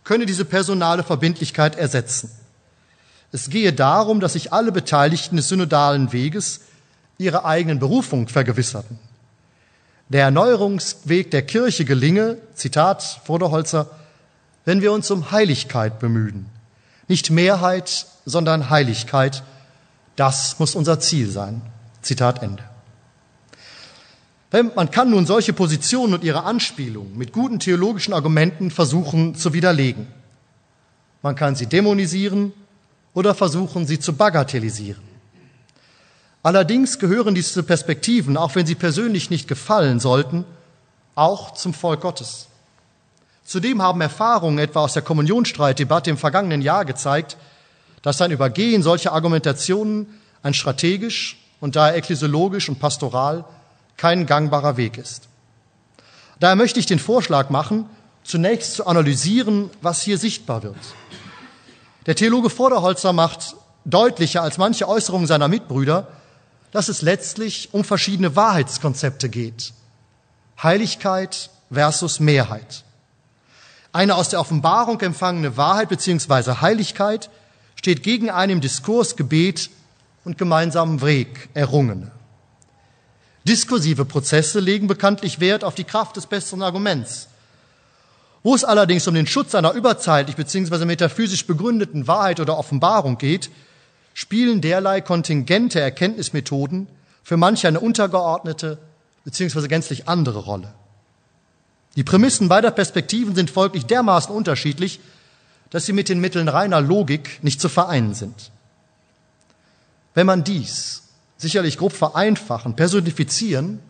könne 0.02 0.26
diese 0.26 0.44
personale 0.44 1.04
Verbindlichkeit 1.04 1.76
ersetzen. 1.76 2.32
Es 3.30 3.48
gehe 3.48 3.72
darum, 3.72 4.18
dass 4.18 4.32
sich 4.32 4.52
alle 4.52 4.72
Beteiligten 4.72 5.36
des 5.36 5.46
synodalen 5.50 6.12
Weges 6.12 6.62
ihre 7.18 7.44
eigenen 7.44 7.78
Berufung 7.78 8.28
vergewisserten. 8.28 8.98
Der 10.08 10.24
Erneuerungsweg 10.24 11.30
der 11.30 11.42
Kirche 11.42 11.84
gelinge, 11.84 12.38
Zitat 12.54 13.02
Vorderholzer, 13.24 13.90
wenn 14.64 14.80
wir 14.80 14.92
uns 14.92 15.10
um 15.10 15.30
Heiligkeit 15.30 15.98
bemühen. 15.98 16.46
Nicht 17.08 17.30
Mehrheit, 17.30 18.06
sondern 18.24 18.70
Heiligkeit. 18.70 19.42
Das 20.16 20.58
muss 20.58 20.74
unser 20.74 21.00
Ziel 21.00 21.30
sein. 21.30 21.62
Zitat 22.02 22.42
Ende. 22.42 22.62
Man 24.74 24.90
kann 24.90 25.10
nun 25.10 25.26
solche 25.26 25.52
Positionen 25.52 26.14
und 26.14 26.24
ihre 26.24 26.44
Anspielungen 26.44 27.18
mit 27.18 27.32
guten 27.32 27.58
theologischen 27.58 28.14
Argumenten 28.14 28.70
versuchen 28.70 29.34
zu 29.34 29.52
widerlegen. 29.52 30.06
Man 31.20 31.34
kann 31.34 31.56
sie 31.56 31.66
dämonisieren 31.66 32.52
oder 33.12 33.34
versuchen, 33.34 33.86
sie 33.86 33.98
zu 33.98 34.12
bagatellisieren. 34.14 35.15
Allerdings 36.46 37.00
gehören 37.00 37.34
diese 37.34 37.64
Perspektiven, 37.64 38.36
auch 38.36 38.54
wenn 38.54 38.66
sie 38.66 38.76
persönlich 38.76 39.30
nicht 39.30 39.48
gefallen 39.48 39.98
sollten, 39.98 40.44
auch 41.16 41.54
zum 41.54 41.74
Volk 41.74 42.02
Gottes. 42.02 42.46
Zudem 43.44 43.82
haben 43.82 44.00
Erfahrungen 44.00 44.58
etwa 44.58 44.84
aus 44.84 44.92
der 44.92 45.02
Kommunionstreitdebatte 45.02 46.08
im 46.08 46.16
vergangenen 46.16 46.62
Jahr 46.62 46.84
gezeigt, 46.84 47.36
dass 48.02 48.20
ein 48.20 48.30
Übergehen 48.30 48.84
solcher 48.84 49.12
Argumentationen 49.12 50.20
ein 50.44 50.54
strategisch 50.54 51.36
und 51.60 51.74
daher 51.74 51.96
ekklesiologisch 51.96 52.68
und 52.68 52.78
pastoral 52.78 53.44
kein 53.96 54.24
gangbarer 54.24 54.76
Weg 54.76 54.98
ist. 54.98 55.26
Daher 56.38 56.54
möchte 56.54 56.78
ich 56.78 56.86
den 56.86 57.00
Vorschlag 57.00 57.50
machen, 57.50 57.86
zunächst 58.22 58.74
zu 58.74 58.86
analysieren, 58.86 59.68
was 59.82 60.00
hier 60.00 60.16
sichtbar 60.16 60.62
wird. 60.62 60.76
Der 62.06 62.14
Theologe 62.14 62.50
Vorderholzer 62.50 63.12
macht 63.12 63.56
deutlicher 63.84 64.42
als 64.44 64.58
manche 64.58 64.88
Äußerungen 64.88 65.26
seiner 65.26 65.48
Mitbrüder, 65.48 66.06
dass 66.72 66.88
es 66.88 67.02
letztlich 67.02 67.70
um 67.72 67.84
verschiedene 67.84 68.36
Wahrheitskonzepte 68.36 69.28
geht. 69.28 69.72
Heiligkeit 70.62 71.50
versus 71.70 72.20
Mehrheit. 72.20 72.84
Eine 73.92 74.14
aus 74.14 74.28
der 74.28 74.40
Offenbarung 74.40 75.00
empfangene 75.00 75.56
Wahrheit 75.56 75.88
bzw. 75.88 76.60
Heiligkeit 76.60 77.30
steht 77.76 78.02
gegen 78.02 78.30
eine 78.30 78.52
im 78.52 78.60
Diskurs, 78.60 79.16
Gebet 79.16 79.70
und 80.24 80.38
gemeinsamen 80.38 81.00
Weg 81.02 81.48
errungene. 81.54 82.10
Diskursive 83.44 84.04
Prozesse 84.04 84.58
legen 84.58 84.88
bekanntlich 84.88 85.38
Wert 85.38 85.62
auf 85.62 85.76
die 85.76 85.84
Kraft 85.84 86.16
des 86.16 86.26
besseren 86.26 86.62
Arguments. 86.62 87.28
Wo 88.42 88.54
es 88.54 88.64
allerdings 88.64 89.06
um 89.06 89.14
den 89.14 89.26
Schutz 89.26 89.54
einer 89.54 89.72
überzeitlich 89.72 90.36
bzw. 90.36 90.84
metaphysisch 90.84 91.46
begründeten 91.46 92.06
Wahrheit 92.06 92.40
oder 92.40 92.58
Offenbarung 92.58 93.18
geht, 93.18 93.50
spielen 94.16 94.62
derlei 94.62 95.02
kontingente 95.02 95.78
Erkenntnismethoden 95.78 96.88
für 97.22 97.36
manche 97.36 97.68
eine 97.68 97.80
untergeordnete 97.80 98.78
bzw. 99.26 99.68
gänzlich 99.68 100.08
andere 100.08 100.38
Rolle. 100.38 100.72
Die 101.96 102.02
Prämissen 102.02 102.48
beider 102.48 102.70
Perspektiven 102.70 103.34
sind 103.34 103.50
folglich 103.50 103.84
dermaßen 103.84 104.34
unterschiedlich, 104.34 105.00
dass 105.68 105.84
sie 105.84 105.92
mit 105.92 106.08
den 106.08 106.20
Mitteln 106.20 106.48
reiner 106.48 106.80
Logik 106.80 107.40
nicht 107.42 107.60
zu 107.60 107.68
vereinen 107.68 108.14
sind. 108.14 108.52
Wenn 110.14 110.26
man 110.26 110.44
dies 110.44 111.02
sicherlich 111.36 111.76
grob 111.76 111.92
vereinfachen, 111.92 112.74
personifizieren 112.74 113.80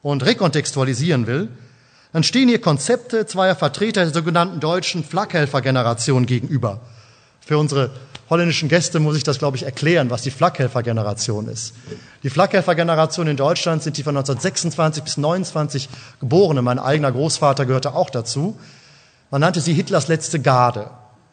und 0.00 0.24
rekontextualisieren 0.24 1.26
will, 1.26 1.50
dann 2.14 2.22
stehen 2.22 2.48
hier 2.48 2.62
Konzepte 2.62 3.26
zweier 3.26 3.54
Vertreter 3.54 4.04
der 4.04 4.14
sogenannten 4.14 4.58
deutschen 4.58 5.04
Flakhelfergeneration 5.04 6.24
gegenüber. 6.24 6.80
Für 7.44 7.58
unsere 7.58 7.90
holländischen 8.28 8.68
Gäste 8.68 9.00
muss 9.00 9.16
ich 9.16 9.22
das, 9.22 9.38
glaube 9.38 9.56
ich, 9.56 9.62
erklären, 9.62 10.10
was 10.10 10.22
die 10.22 10.30
Flakhelfergeneration 10.30 11.48
ist. 11.48 11.74
Die 12.22 12.30
Flakhelfergeneration 12.30 13.28
in 13.28 13.36
Deutschland 13.36 13.82
sind 13.82 13.96
die 13.96 14.02
von 14.02 14.16
1926 14.16 15.04
bis 15.04 15.16
1929 15.16 15.88
Geborene. 16.20 16.62
Mein 16.62 16.78
eigener 16.78 17.12
Großvater 17.12 17.66
gehörte 17.66 17.94
auch 17.94 18.10
dazu. 18.10 18.58
Man 19.30 19.40
nannte 19.40 19.60
sie 19.60 19.74
Hitlers 19.74 20.08
letzte 20.08 20.40
Garde. 20.40 20.90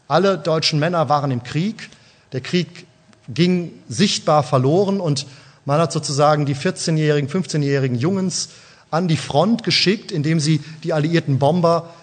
Alle 0.08 0.38
deutschen 0.38 0.80
Männer 0.80 1.10
waren 1.10 1.32
im 1.32 1.44
Krieg. 1.44 1.90
Der 2.32 2.42
Krieg 2.42 2.86
ging 3.28 3.72
sichtbar 3.88 4.44
verloren 4.44 5.00
und 5.00 5.26
man 5.66 5.80
hat 5.80 5.92
sozusagen 5.92 6.46
die 6.46 6.56
14-jährigen, 6.56 7.30
15-jährigen 7.30 7.98
Jungs 7.98 8.50
an 8.92 9.08
die 9.08 9.18
Front 9.18 9.64
geschickt, 9.64 10.12
indem 10.12 10.40
sie 10.40 10.62
die 10.84 10.94
alliierten 10.94 11.40
Bomber 11.40 11.94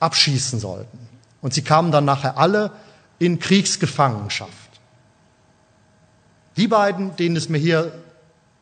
abschießen 0.00 0.58
sollten. 0.58 0.98
Und 1.40 1.54
sie 1.54 1.62
kamen 1.62 1.92
dann 1.92 2.04
nachher 2.04 2.36
alle 2.38 2.72
in 3.18 3.38
Kriegsgefangenschaft. 3.38 4.52
Die 6.56 6.68
beiden, 6.68 7.16
denen 7.16 7.36
es 7.36 7.48
mir 7.48 7.58
hier, 7.58 7.92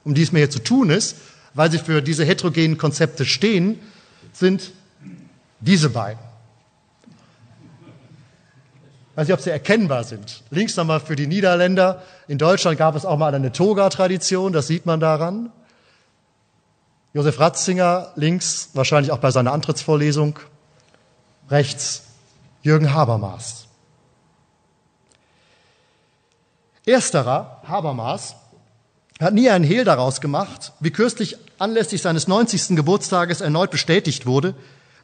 um 0.04 0.14
die 0.14 0.22
es 0.22 0.32
mir 0.32 0.40
hier 0.40 0.50
zu 0.50 0.62
tun 0.62 0.90
ist, 0.90 1.16
weil 1.54 1.70
sie 1.70 1.78
für 1.78 2.02
diese 2.02 2.24
heterogenen 2.24 2.76
Konzepte 2.76 3.24
stehen, 3.24 3.80
sind 4.32 4.72
diese 5.60 5.90
beiden. 5.90 6.22
Ich 9.10 9.16
weiß 9.16 9.28
nicht, 9.28 9.34
ob 9.34 9.40
sie 9.40 9.50
erkennbar 9.50 10.04
sind. 10.04 10.42
Links 10.50 10.76
nochmal 10.76 11.00
für 11.00 11.16
die 11.16 11.26
Niederländer. 11.26 12.02
In 12.28 12.36
Deutschland 12.36 12.76
gab 12.76 12.94
es 12.96 13.06
auch 13.06 13.16
mal 13.16 13.34
eine 13.34 13.50
Toga-Tradition, 13.50 14.52
das 14.52 14.66
sieht 14.66 14.84
man 14.84 15.00
daran. 15.00 15.50
Josef 17.14 17.40
Ratzinger 17.40 18.12
links, 18.16 18.68
wahrscheinlich 18.74 19.10
auch 19.10 19.18
bei 19.18 19.30
seiner 19.30 19.54
Antrittsvorlesung. 19.54 20.38
Rechts 21.48 22.02
Jürgen 22.62 22.92
Habermas. 22.92 23.65
Ersterer, 26.86 27.62
Habermas, 27.66 28.36
hat 29.20 29.34
nie 29.34 29.50
einen 29.50 29.64
Hehl 29.64 29.84
daraus 29.84 30.20
gemacht, 30.20 30.72
wie 30.78 30.92
kürzlich 30.92 31.36
anlässlich 31.58 32.00
seines 32.00 32.28
90. 32.28 32.76
Geburtstages 32.76 33.40
erneut 33.40 33.70
bestätigt 33.72 34.24
wurde, 34.24 34.54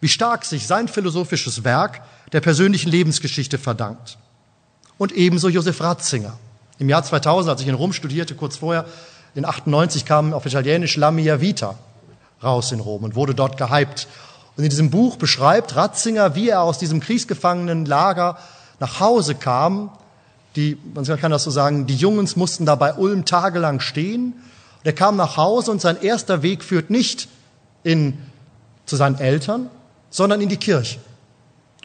wie 0.00 0.08
stark 0.08 0.44
sich 0.44 0.66
sein 0.66 0.86
philosophisches 0.86 1.64
Werk 1.64 2.02
der 2.32 2.40
persönlichen 2.40 2.88
Lebensgeschichte 2.88 3.58
verdankt. 3.58 4.18
Und 4.96 5.12
ebenso 5.12 5.48
Josef 5.48 5.80
Ratzinger. 5.80 6.38
Im 6.78 6.88
Jahr 6.88 7.02
2000, 7.02 7.50
als 7.50 7.62
ich 7.62 7.68
in 7.68 7.74
Rom 7.74 7.92
studierte, 7.92 8.34
kurz 8.34 8.56
vorher, 8.56 8.84
in 9.34 9.44
98 9.44 10.04
kam 10.04 10.34
auf 10.34 10.46
Italienisch 10.46 10.96
La 10.96 11.10
Mia 11.10 11.40
Vita 11.40 11.76
raus 12.42 12.70
in 12.70 12.80
Rom 12.80 13.04
und 13.04 13.14
wurde 13.14 13.34
dort 13.34 13.56
gehypt. 13.56 14.06
Und 14.56 14.64
in 14.64 14.70
diesem 14.70 14.90
Buch 14.90 15.16
beschreibt 15.16 15.74
Ratzinger, 15.74 16.34
wie 16.34 16.50
er 16.50 16.62
aus 16.62 16.78
diesem 16.78 17.00
Kriegsgefangenenlager 17.00 18.38
nach 18.78 19.00
Hause 19.00 19.34
kam. 19.34 19.90
Die, 20.56 20.76
man 20.94 21.04
kann 21.04 21.30
das 21.30 21.44
so 21.44 21.50
sagen, 21.50 21.86
die 21.86 21.96
Jungs 21.96 22.36
mussten 22.36 22.66
da 22.66 22.74
bei 22.74 22.94
Ulm 22.94 23.24
tagelang 23.24 23.80
stehen. 23.80 24.34
Und 24.34 24.86
er 24.86 24.92
kam 24.92 25.16
nach 25.16 25.36
Hause 25.36 25.70
und 25.70 25.80
sein 25.80 26.00
erster 26.00 26.42
Weg 26.42 26.62
führt 26.62 26.90
nicht 26.90 27.28
in, 27.82 28.18
zu 28.84 28.96
seinen 28.96 29.18
Eltern, 29.18 29.70
sondern 30.10 30.40
in 30.40 30.48
die 30.48 30.56
Kirche. 30.56 30.98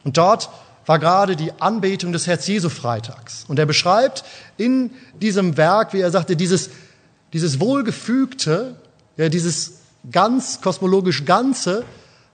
Und 0.04 0.16
dort 0.16 0.50
war 0.86 0.98
gerade 0.98 1.36
die 1.36 1.52
Anbetung 1.60 2.12
des 2.12 2.26
Herz-Jesu-Freitags. 2.26 3.44
Und 3.46 3.58
er 3.58 3.66
beschreibt 3.66 4.24
in 4.56 4.90
diesem 5.20 5.56
Werk, 5.56 5.92
wie 5.92 6.00
er 6.00 6.10
sagte, 6.10 6.34
dieses, 6.34 6.70
dieses 7.32 7.60
wohlgefügte, 7.60 8.76
ja, 9.16 9.28
dieses 9.28 9.80
ganz 10.10 10.60
kosmologisch 10.60 11.24
Ganze 11.24 11.84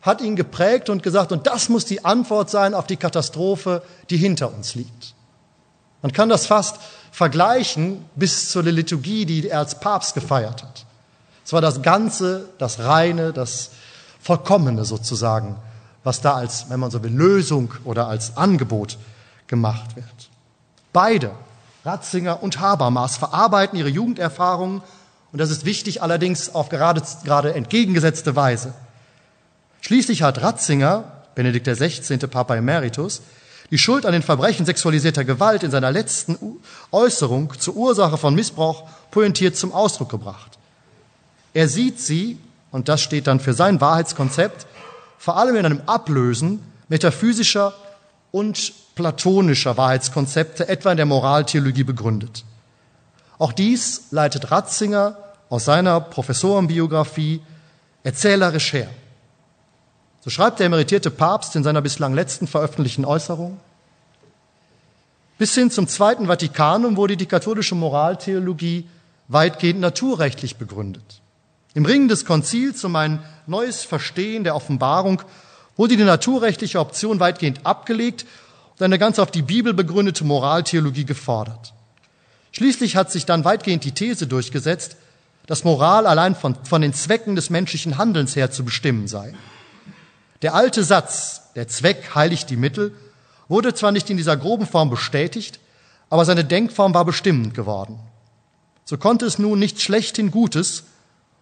hat 0.02 0.20
ihn 0.20 0.36
geprägt 0.36 0.90
und 0.90 1.02
gesagt, 1.02 1.32
und 1.32 1.46
das 1.46 1.68
muss 1.68 1.84
die 1.84 2.04
Antwort 2.04 2.50
sein 2.50 2.74
auf 2.74 2.86
die 2.86 2.96
Katastrophe, 2.96 3.82
die 4.10 4.18
hinter 4.18 4.54
uns 4.54 4.74
liegt. 4.74 5.14
Man 6.04 6.12
kann 6.12 6.28
das 6.28 6.44
fast 6.44 6.80
vergleichen 7.12 8.04
bis 8.14 8.50
zur 8.50 8.62
Liturgie, 8.62 9.24
die 9.24 9.48
er 9.48 9.60
als 9.60 9.80
Papst 9.80 10.12
gefeiert 10.12 10.62
hat. 10.62 10.84
Es 11.46 11.54
war 11.54 11.62
das 11.62 11.80
Ganze, 11.80 12.50
das 12.58 12.78
Reine, 12.80 13.32
das 13.32 13.70
Vollkommene 14.20 14.84
sozusagen, 14.84 15.56
was 16.02 16.20
da 16.20 16.34
als, 16.34 16.68
wenn 16.68 16.78
man 16.78 16.90
so 16.90 17.02
will, 17.02 17.10
Lösung 17.10 17.72
oder 17.84 18.06
als 18.06 18.36
Angebot 18.36 18.98
gemacht 19.46 19.96
wird. 19.96 20.04
Beide, 20.92 21.30
Ratzinger 21.86 22.42
und 22.42 22.60
Habermas, 22.60 23.16
verarbeiten 23.16 23.78
ihre 23.78 23.88
Jugenderfahrungen 23.88 24.82
und 25.32 25.38
das 25.38 25.48
ist 25.48 25.64
wichtig, 25.64 26.02
allerdings 26.02 26.54
auf 26.54 26.68
gerade, 26.68 27.00
gerade 27.24 27.54
entgegengesetzte 27.54 28.36
Weise. 28.36 28.74
Schließlich 29.80 30.20
hat 30.20 30.42
Ratzinger, 30.42 31.04
Benedikt 31.34 31.66
XVI., 31.66 32.18
Papa 32.26 32.56
Emeritus, 32.56 33.22
die 33.70 33.78
Schuld 33.78 34.06
an 34.06 34.12
den 34.12 34.22
Verbrechen 34.22 34.66
sexualisierter 34.66 35.24
Gewalt 35.24 35.62
in 35.62 35.70
seiner 35.70 35.90
letzten 35.90 36.38
Äußerung 36.92 37.52
zur 37.58 37.76
Ursache 37.76 38.18
von 38.18 38.34
Missbrauch 38.34 38.88
pointiert 39.10 39.56
zum 39.56 39.72
Ausdruck 39.72 40.10
gebracht. 40.10 40.58
Er 41.54 41.68
sieht 41.68 42.00
sie, 42.00 42.38
und 42.70 42.88
das 42.88 43.00
steht 43.00 43.26
dann 43.26 43.40
für 43.40 43.54
sein 43.54 43.80
Wahrheitskonzept, 43.80 44.66
vor 45.18 45.36
allem 45.36 45.56
in 45.56 45.64
einem 45.64 45.82
Ablösen 45.86 46.60
metaphysischer 46.88 47.72
und 48.32 48.72
platonischer 48.94 49.76
Wahrheitskonzepte, 49.76 50.68
etwa 50.68 50.90
in 50.90 50.96
der 50.96 51.06
Moraltheologie 51.06 51.84
begründet. 51.84 52.44
Auch 53.38 53.52
dies 53.52 54.08
leitet 54.10 54.50
Ratzinger 54.50 55.16
aus 55.48 55.64
seiner 55.64 56.00
Professorenbiografie 56.00 57.40
erzählerisch 58.02 58.72
her. 58.72 58.88
So 60.24 60.30
schreibt 60.30 60.58
der 60.58 60.66
emeritierte 60.68 61.10
Papst 61.10 61.54
in 61.54 61.64
seiner 61.64 61.82
bislang 61.82 62.14
letzten 62.14 62.46
veröffentlichten 62.46 63.04
Äußerung, 63.04 63.60
bis 65.36 65.54
hin 65.54 65.70
zum 65.70 65.86
Zweiten 65.86 66.28
Vatikanum 66.28 66.96
wurde 66.96 67.18
die 67.18 67.26
katholische 67.26 67.74
Moraltheologie 67.74 68.88
weitgehend 69.28 69.80
naturrechtlich 69.80 70.56
begründet. 70.56 71.20
Im 71.74 71.84
Ring 71.84 72.08
des 72.08 72.24
Konzils 72.24 72.82
um 72.84 72.96
ein 72.96 73.22
neues 73.46 73.84
Verstehen 73.84 74.44
der 74.44 74.56
Offenbarung 74.56 75.20
wurde 75.76 75.98
die 75.98 76.04
naturrechtliche 76.04 76.80
Option 76.80 77.20
weitgehend 77.20 77.66
abgelegt 77.66 78.24
und 78.78 78.82
eine 78.82 78.98
ganz 78.98 79.18
auf 79.18 79.30
die 79.30 79.42
Bibel 79.42 79.74
begründete 79.74 80.24
Moraltheologie 80.24 81.04
gefordert. 81.04 81.74
Schließlich 82.52 82.96
hat 82.96 83.12
sich 83.12 83.26
dann 83.26 83.44
weitgehend 83.44 83.84
die 83.84 83.92
These 83.92 84.26
durchgesetzt, 84.26 84.96
dass 85.46 85.64
Moral 85.64 86.06
allein 86.06 86.34
von, 86.34 86.56
von 86.64 86.80
den 86.80 86.94
Zwecken 86.94 87.36
des 87.36 87.50
menschlichen 87.50 87.98
Handelns 87.98 88.36
her 88.36 88.50
zu 88.50 88.64
bestimmen 88.64 89.06
sei. 89.06 89.34
Der 90.42 90.54
alte 90.54 90.84
Satz, 90.84 91.42
der 91.54 91.68
Zweck 91.68 92.14
heiligt 92.14 92.50
die 92.50 92.56
Mittel, 92.56 92.94
wurde 93.48 93.74
zwar 93.74 93.92
nicht 93.92 94.10
in 94.10 94.16
dieser 94.16 94.36
groben 94.36 94.66
Form 94.66 94.90
bestätigt, 94.90 95.60
aber 96.10 96.24
seine 96.24 96.44
Denkform 96.44 96.94
war 96.94 97.04
bestimmend 97.04 97.54
geworden. 97.54 97.98
So 98.84 98.98
konnte 98.98 99.26
es 99.26 99.38
nun 99.38 99.58
nicht 99.58 99.80
schlechthin 99.80 100.30
Gutes 100.30 100.84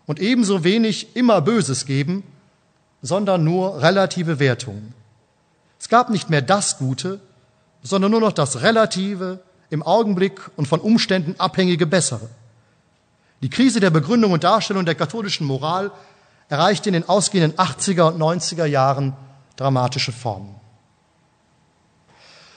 und 0.07 0.21
ebenso 0.21 0.65
wenig 0.65 1.17
immer 1.17 1.41
Böses 1.41 1.87
geben, 1.87 2.23
sondern 3.03 3.45
nur 3.45 3.83
relative 3.83 4.39
Wertungen. 4.39 4.95
Es 5.81 5.89
gab 5.89 6.11
nicht 6.11 6.31
mehr 6.31 6.43
das 6.43 6.79
Gute, 6.79 7.21
sondern 7.83 8.13
nur 8.13 8.21
noch 8.21 8.33
das 8.33 8.63
relative, 8.63 9.41
im 9.71 9.83
Augenblick 9.83 10.41
und 10.57 10.69
von 10.69 10.81
Umständen 10.81 11.35
abhängige 11.39 11.87
Bessere. 11.87 12.29
Die 13.43 13.51
Krise 13.51 13.81
der 13.81 13.91
Begründung 13.91 14.33
und 14.33 14.45
Darstellung 14.45 14.85
der 14.85 14.95
katholischen 14.95 15.47
Moral 15.47 15.91
erreichte 16.53 16.91
in 16.91 16.93
den 16.93 17.09
ausgehenden 17.09 17.59
80er 17.59 18.13
und 18.13 18.21
90er 18.21 18.67
Jahren 18.67 19.15
dramatische 19.57 20.13
Formen. 20.13 20.55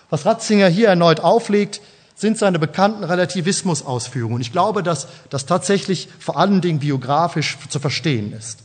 Was 0.09 0.25
Ratzinger 0.25 0.67
hier 0.67 0.89
erneut 0.89 1.21
auflegt, 1.21 1.79
sind 2.13 2.37
seine 2.37 2.59
bekannten 2.59 3.05
Relativismus-Ausführungen. 3.05 4.41
Ich 4.41 4.51
glaube, 4.51 4.83
dass 4.83 5.07
das 5.29 5.45
tatsächlich 5.45 6.09
vor 6.19 6.37
allen 6.37 6.59
Dingen 6.59 6.79
biografisch 6.79 7.57
zu 7.69 7.79
verstehen 7.79 8.33
ist. 8.33 8.59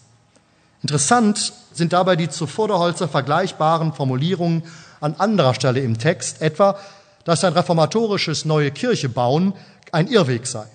Interessant 0.82 1.52
sind 1.72 1.92
dabei 1.92 2.16
die 2.16 2.28
zu 2.28 2.48
Vorderholzer 2.48 3.08
vergleichbaren 3.08 3.92
Formulierungen 3.92 4.64
an 5.00 5.14
anderer 5.18 5.54
Stelle 5.54 5.80
im 5.80 5.98
Text, 5.98 6.42
etwa, 6.42 6.76
dass 7.22 7.44
ein 7.44 7.52
reformatorisches 7.52 8.44
neue 8.44 8.72
Kirche 8.72 9.08
bauen 9.08 9.54
ein 9.92 10.08
Irrweg 10.08 10.46
sei. 10.46 10.66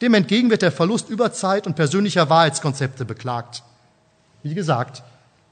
Dem 0.00 0.14
entgegen 0.14 0.50
wird 0.50 0.62
der 0.62 0.72
Verlust 0.72 1.08
über 1.08 1.32
Zeit 1.32 1.66
und 1.66 1.76
persönlicher 1.76 2.28
Wahrheitskonzepte 2.28 3.04
beklagt. 3.04 3.62
Wie 4.42 4.54
gesagt, 4.54 5.02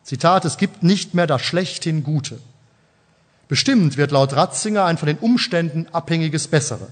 Zitat, 0.03 0.45
es 0.45 0.57
gibt 0.57 0.83
nicht 0.83 1.15
mehr 1.15 1.27
das 1.27 1.43
schlechthin 1.43 2.03
Gute. 2.03 2.39
Bestimmt 3.49 3.97
wird 3.97 4.11
laut 4.11 4.35
Ratzinger 4.35 4.85
ein 4.85 4.99
von 4.99 5.07
den 5.07 5.19
Umständen 5.19 5.87
abhängiges 5.93 6.49
Bessere. 6.49 6.89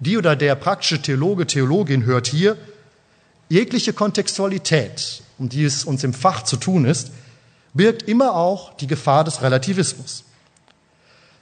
Die 0.00 0.18
oder 0.18 0.36
der 0.36 0.54
praktische 0.54 1.00
Theologe, 1.00 1.46
Theologin 1.46 2.04
hört 2.04 2.26
hier, 2.26 2.58
jegliche 3.48 3.92
Kontextualität, 3.92 5.22
um 5.38 5.48
die 5.48 5.64
es 5.64 5.84
uns 5.84 6.04
im 6.04 6.12
Fach 6.12 6.42
zu 6.42 6.56
tun 6.56 6.84
ist, 6.84 7.12
birgt 7.72 8.02
immer 8.02 8.34
auch 8.34 8.74
die 8.74 8.86
Gefahr 8.86 9.24
des 9.24 9.42
Relativismus. 9.42 10.24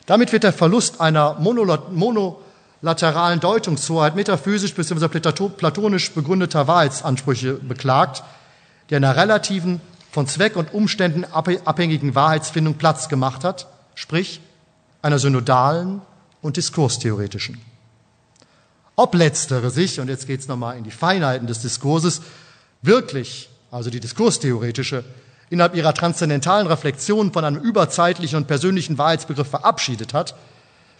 Damit 0.06 0.32
wird 0.32 0.44
der 0.44 0.52
Verlust 0.52 1.00
einer 1.00 1.38
monolateralen 2.84 3.40
Deutungshoheit 3.40 4.14
metaphysisch 4.14 4.74
bzw. 4.74 5.08
platonisch 5.56 6.12
begründeter 6.12 6.68
Wahrheitsansprüche 6.68 7.54
beklagt, 7.54 8.22
die 8.90 8.96
einer 8.96 9.16
relativen 9.16 9.80
von 10.12 10.26
Zweck 10.26 10.54
und 10.54 10.74
Umständen 10.74 11.24
abhängigen 11.24 12.14
Wahrheitsfindung 12.14 12.74
Platz 12.74 13.08
gemacht 13.08 13.42
hat, 13.42 13.68
sprich 13.94 14.40
einer 15.00 15.18
synodalen 15.18 16.02
und 16.42 16.58
diskurstheoretischen. 16.58 17.58
Ob 18.96 19.14
letztere 19.14 19.70
sich, 19.70 19.98
und 19.98 20.08
jetzt 20.08 20.26
geht 20.26 20.40
es 20.40 20.48
nochmal 20.48 20.76
in 20.76 20.84
die 20.84 20.90
Feinheiten 20.90 21.46
des 21.46 21.62
Diskurses, 21.62 22.20
wirklich, 22.82 23.48
also 23.70 23.88
die 23.88 23.98
diskurstheoretische, 23.98 25.04
innerhalb 25.48 25.74
ihrer 25.74 25.94
transzendentalen 25.94 26.66
Reflexion 26.66 27.32
von 27.32 27.46
einem 27.46 27.60
überzeitlichen 27.62 28.36
und 28.36 28.46
persönlichen 28.46 28.98
Wahrheitsbegriff 28.98 29.48
verabschiedet 29.48 30.12
hat, 30.12 30.34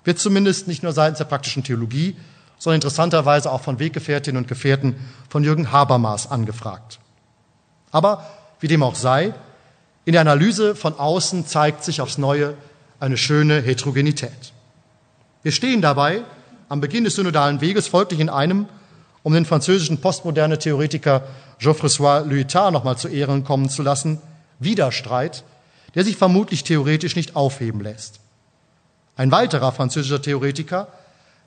wird 0.04 0.18
zumindest 0.18 0.68
nicht 0.68 0.82
nur 0.82 0.92
seitens 0.92 1.18
der 1.18 1.24
praktischen 1.24 1.64
Theologie, 1.64 2.16
sondern 2.58 2.76
interessanterweise 2.76 3.50
auch 3.50 3.60
von 3.60 3.78
Weggefährtinnen 3.78 4.42
und 4.42 4.48
Gefährten 4.48 4.94
von 5.28 5.44
Jürgen 5.44 5.72
Habermas 5.72 6.30
angefragt. 6.30 6.98
Aber 7.90 8.26
wie 8.60 8.68
dem 8.68 8.82
auch 8.82 8.94
sei, 8.94 9.34
in 10.04 10.12
der 10.12 10.20
Analyse 10.20 10.74
von 10.74 10.98
außen 10.98 11.46
zeigt 11.46 11.84
sich 11.84 12.00
aufs 12.00 12.18
Neue 12.18 12.54
eine 13.00 13.16
schöne 13.16 13.60
Heterogenität. 13.60 14.52
Wir 15.42 15.52
stehen 15.52 15.82
dabei 15.82 16.22
am 16.68 16.80
Beginn 16.80 17.04
des 17.04 17.16
synodalen 17.16 17.60
Weges 17.60 17.88
folglich 17.88 18.20
in 18.20 18.28
einem 18.28 18.66
um 19.22 19.32
den 19.32 19.46
französischen 19.46 20.00
postmoderne 20.00 20.58
Theoretiker 20.58 21.22
Geoffroy 21.58 22.24
Lyotard 22.28 22.72
nochmal 22.72 22.98
zu 22.98 23.08
Ehren 23.08 23.42
kommen 23.42 23.70
zu 23.70 23.82
lassen, 23.82 24.20
Widerstreit, 24.58 25.44
der 25.94 26.04
sich 26.04 26.16
vermutlich 26.16 26.62
theoretisch 26.62 27.16
nicht 27.16 27.34
aufheben 27.34 27.80
lässt. 27.80 28.20
Ein 29.16 29.30
weiterer 29.30 29.72
französischer 29.72 30.20
Theoretiker, 30.20 30.88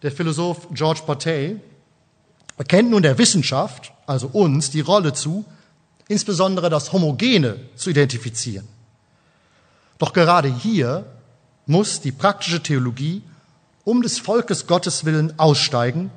der 0.01 0.12
Philosoph 0.12 0.67
Georges 0.71 1.06
Bataille, 1.06 1.60
erkennt 2.58 2.89
nun 2.89 3.03
der 3.03 3.17
Wissenschaft, 3.17 3.91
also 4.06 4.27
uns, 4.27 4.71
die 4.71 4.82
Rolle 4.82 5.13
zu, 5.13 5.45
insbesondere 6.08 6.69
das 6.69 6.93
Homogene 6.93 7.60
zu 7.75 7.89
identifizieren. 7.89 8.67
Doch 9.97 10.13
gerade 10.13 10.53
hier 10.53 11.06
muss 11.65 12.01
die 12.01 12.12
praktische 12.12 12.63
Theologie 12.63 13.21
um 13.84 14.01
des 14.01 14.19
Volkes 14.19 14.67
Gottes 14.67 15.06
willen 15.06 15.38
aussteigen, 15.39 16.12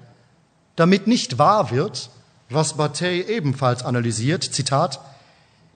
damit 0.76 1.06
nicht 1.06 1.38
wahr 1.38 1.70
wird, 1.70 2.10
was 2.48 2.76
Bataille 2.76 3.28
ebenfalls 3.28 3.84
analysiert, 3.84 4.42
Zitat, 4.44 5.00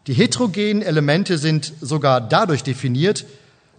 die 0.07 0.15
heterogenen 0.15 0.83
Elemente 0.83 1.39
sind 1.39 1.73
sogar 1.81 2.21
dadurch 2.21 2.63
definiert, 2.63 3.25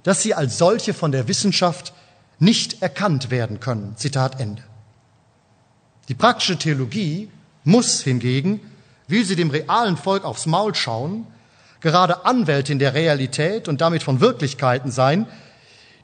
dass 0.06 0.22
sie 0.22 0.36
als 0.36 0.60
solche 0.60 0.94
von 0.94 1.12
der 1.12 1.28
Wissenschaft 1.28 1.92
nicht 2.38 2.84
erkannt 2.84 3.32
werden 3.32 3.60
können. 3.60 3.98
Zitat 3.98 4.40
Ende. 4.40 4.62
Die 6.10 6.14
praktische 6.14 6.58
Theologie 6.58 7.32
muss 7.64 8.02
hingegen, 8.02 8.62
will 9.08 9.26
sie 9.26 9.36
dem 9.36 9.50
realen 9.50 9.98
Volk 9.98 10.24
aufs 10.24 10.46
Maul 10.46 10.76
schauen, 10.76 11.26
gerade 11.82 12.24
Anwältin 12.24 12.78
der 12.78 12.94
Realität 12.94 13.68
und 13.68 13.82
damit 13.82 14.04
von 14.04 14.22
Wirklichkeiten 14.22 14.92
sein, 14.92 15.26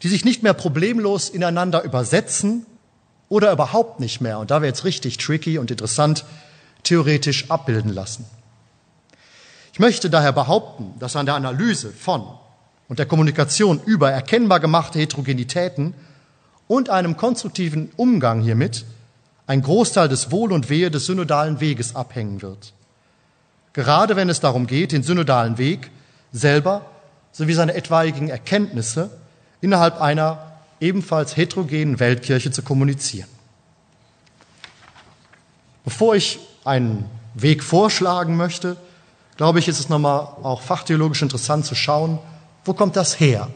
die 0.02 0.08
sich 0.08 0.26
nicht 0.26 0.42
mehr 0.42 0.56
problemlos 0.56 1.30
ineinander 1.30 1.84
übersetzen 1.84 2.66
oder 3.30 3.52
überhaupt 3.52 4.00
nicht 4.00 4.20
mehr, 4.20 4.40
und 4.40 4.50
da 4.50 4.62
wäre 4.62 4.70
jetzt 4.70 4.84
richtig 4.84 5.18
tricky 5.20 5.60
und 5.60 5.70
interessant, 5.70 6.26
theoretisch 6.82 7.52
abbilden 7.52 7.94
lassen. 7.94 8.26
Ich 9.74 9.80
möchte 9.80 10.10
daher 10.10 10.32
behaupten, 10.32 10.96
dass 10.98 11.16
an 11.16 11.28
der 11.28 11.36
Analyse 11.36 11.92
von 11.92 12.24
und 12.92 13.00
der 13.00 13.06
Kommunikation 13.06 13.80
über 13.86 14.12
erkennbar 14.12 14.60
gemachte 14.60 15.00
Heterogenitäten 15.00 15.94
und 16.68 16.90
einem 16.90 17.16
konstruktiven 17.16 17.90
Umgang 17.96 18.42
hiermit 18.42 18.84
ein 19.48 19.62
Großteil 19.62 20.10
des 20.10 20.30
Wohl 20.30 20.52
und 20.52 20.70
Wehe 20.70 20.92
des 20.92 21.06
synodalen 21.06 21.62
Weges 21.62 21.96
abhängen 21.96 22.42
wird. 22.42 22.74
Gerade 23.72 24.18
wenn 24.18 24.28
es 24.28 24.42
darum 24.42 24.68
geht, 24.68 24.92
den 24.92 25.04
synodalen 25.04 25.58
Weg 25.58 25.90
selber 26.34 26.86
sowie 27.32 27.54
seine 27.54 27.76
etwaigen 27.76 28.28
Erkenntnisse 28.28 29.10
innerhalb 29.62 30.02
einer 30.02 30.52
ebenfalls 30.82 31.38
heterogenen 31.38 32.02
Weltkirche 32.02 32.52
zu 32.52 32.62
kommunizieren. 32.62 33.30
Bevor 35.86 36.16
ich 36.16 36.40
einen 36.66 37.06
Weg 37.36 37.64
vorschlagen 37.64 38.36
möchte, 38.36 38.76
glaube 39.38 39.60
ich, 39.60 39.70
ist 39.70 39.80
es 39.80 39.88
nochmal 39.88 40.28
auch 40.44 40.62
fachtheologisch 40.62 41.22
interessant 41.22 41.66
zu 41.66 41.74
schauen, 41.74 42.20
wo 42.66 42.74
kommt 42.74 42.96
das 42.96 43.20
her, 43.20 43.50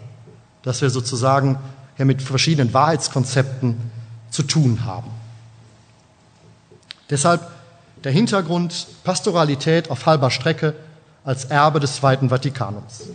dass 0.63 0.81
wir 0.81 0.89
sozusagen 0.89 1.59
hier 1.95 2.05
mit 2.05 2.21
verschiedenen 2.21 2.73
Wahrheitskonzepten 2.73 3.91
zu 4.29 4.43
tun 4.43 4.83
haben. 4.85 5.11
Deshalb 7.09 7.47
der 8.03 8.11
Hintergrund 8.11 8.87
Pastoralität 9.03 9.89
auf 9.89 10.05
halber 10.05 10.29
Strecke 10.31 10.75
als 11.23 11.45
Erbe 11.45 11.79
des 11.79 11.95
Zweiten 11.95 12.29
Vatikanums. 12.29 13.09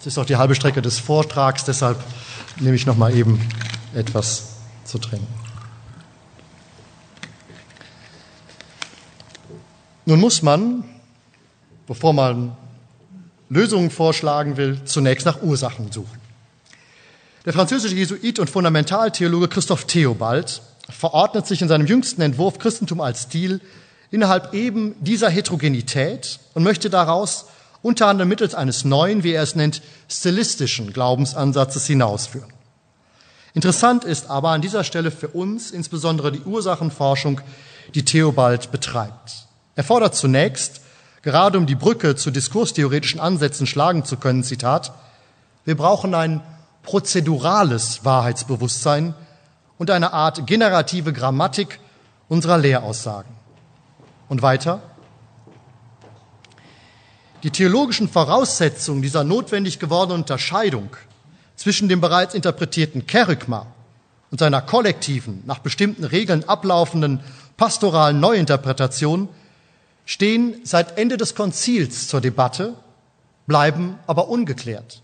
Es 0.00 0.06
ist 0.06 0.18
auch 0.18 0.26
die 0.26 0.36
halbe 0.36 0.54
Strecke 0.54 0.82
des 0.82 0.98
Vortrags, 0.98 1.64
deshalb 1.64 2.02
nehme 2.58 2.74
ich 2.74 2.86
noch 2.86 2.96
mal 2.96 3.14
eben 3.14 3.40
etwas 3.94 4.56
zu 4.84 4.98
trinken. 4.98 5.32
Nun 10.04 10.18
muss 10.18 10.42
man, 10.42 10.82
bevor 11.86 12.12
man 12.12 12.56
Lösungen 13.52 13.90
vorschlagen 13.90 14.56
will, 14.56 14.80
zunächst 14.86 15.26
nach 15.26 15.42
Ursachen 15.42 15.92
suchen. 15.92 16.20
Der 17.44 17.52
französische 17.52 17.94
Jesuit 17.94 18.38
und 18.38 18.48
Fundamentaltheologe 18.48 19.48
Christoph 19.48 19.84
Theobald 19.84 20.62
verordnet 20.88 21.46
sich 21.46 21.60
in 21.60 21.68
seinem 21.68 21.86
jüngsten 21.86 22.22
Entwurf 22.22 22.58
Christentum 22.58 23.00
als 23.02 23.24
Stil 23.24 23.60
innerhalb 24.10 24.54
eben 24.54 24.94
dieser 25.00 25.28
Heterogenität 25.28 26.38
und 26.54 26.62
möchte 26.62 26.88
daraus 26.88 27.46
unter 27.82 28.06
anderem 28.06 28.30
mittels 28.30 28.54
eines 28.54 28.84
neuen, 28.84 29.22
wie 29.22 29.32
er 29.32 29.42
es 29.42 29.54
nennt, 29.54 29.82
stilistischen 30.08 30.92
Glaubensansatzes 30.92 31.86
hinausführen. 31.86 32.52
Interessant 33.54 34.04
ist 34.04 34.30
aber 34.30 34.50
an 34.50 34.62
dieser 34.62 34.82
Stelle 34.82 35.10
für 35.10 35.28
uns 35.28 35.72
insbesondere 35.72 36.32
die 36.32 36.40
Ursachenforschung, 36.40 37.42
die 37.94 38.04
Theobald 38.04 38.70
betreibt. 38.70 39.46
Er 39.74 39.84
fordert 39.84 40.14
zunächst, 40.14 40.80
gerade 41.22 41.58
um 41.58 41.66
die 41.66 41.74
Brücke 41.74 42.16
zu 42.16 42.30
diskurstheoretischen 42.30 43.20
Ansätzen 43.20 43.66
schlagen 43.66 44.04
zu 44.04 44.16
können, 44.16 44.44
Zitat, 44.44 44.92
wir 45.64 45.76
brauchen 45.76 46.14
ein 46.14 46.42
prozedurales 46.82 48.04
Wahrheitsbewusstsein 48.04 49.14
und 49.78 49.90
eine 49.90 50.12
Art 50.12 50.46
generative 50.46 51.12
Grammatik 51.12 51.78
unserer 52.28 52.58
Lehraussagen. 52.58 53.32
Und 54.28 54.42
weiter, 54.42 54.82
die 57.42 57.50
theologischen 57.50 58.08
Voraussetzungen 58.08 59.02
dieser 59.02 59.24
notwendig 59.24 59.78
gewordenen 59.78 60.22
Unterscheidung 60.22 60.90
zwischen 61.56 61.88
dem 61.88 62.00
bereits 62.00 62.34
interpretierten 62.34 63.06
Kerygma 63.06 63.66
und 64.30 64.38
seiner 64.38 64.62
kollektiven, 64.62 65.42
nach 65.46 65.58
bestimmten 65.58 66.04
Regeln 66.04 66.48
ablaufenden 66.48 67.20
pastoralen 67.56 68.18
Neuinterpretation 68.18 69.28
stehen 70.04 70.60
seit 70.64 70.98
Ende 70.98 71.16
des 71.16 71.34
Konzils 71.34 72.08
zur 72.08 72.20
Debatte, 72.20 72.74
bleiben 73.46 73.98
aber 74.06 74.28
ungeklärt. 74.28 75.02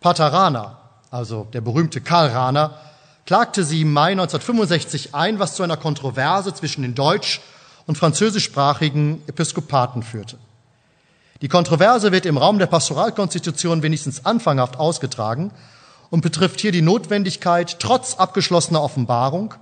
Pater 0.00 0.32
Rana, 0.32 0.78
also 1.10 1.46
der 1.52 1.60
berühmte 1.60 2.00
Karl 2.00 2.28
Rana, 2.28 2.78
klagte 3.26 3.64
sie 3.64 3.82
im 3.82 3.92
Mai 3.92 4.12
1965 4.12 5.14
ein, 5.14 5.38
was 5.38 5.54
zu 5.54 5.62
einer 5.62 5.76
Kontroverse 5.76 6.54
zwischen 6.54 6.82
den 6.82 6.94
deutsch- 6.94 7.40
und 7.86 7.98
französischsprachigen 7.98 9.22
Episkopaten 9.26 10.02
führte. 10.02 10.38
Die 11.40 11.48
Kontroverse 11.48 12.10
wird 12.10 12.26
im 12.26 12.36
Raum 12.36 12.58
der 12.58 12.66
Pastoralkonstitution 12.66 13.82
wenigstens 13.82 14.26
anfanghaft 14.26 14.76
ausgetragen 14.76 15.52
und 16.10 16.20
betrifft 16.20 16.60
hier 16.60 16.72
die 16.72 16.82
Notwendigkeit, 16.82 17.78
trotz 17.78 18.14
abgeschlossener 18.14 18.82
Offenbarung, 18.82 19.54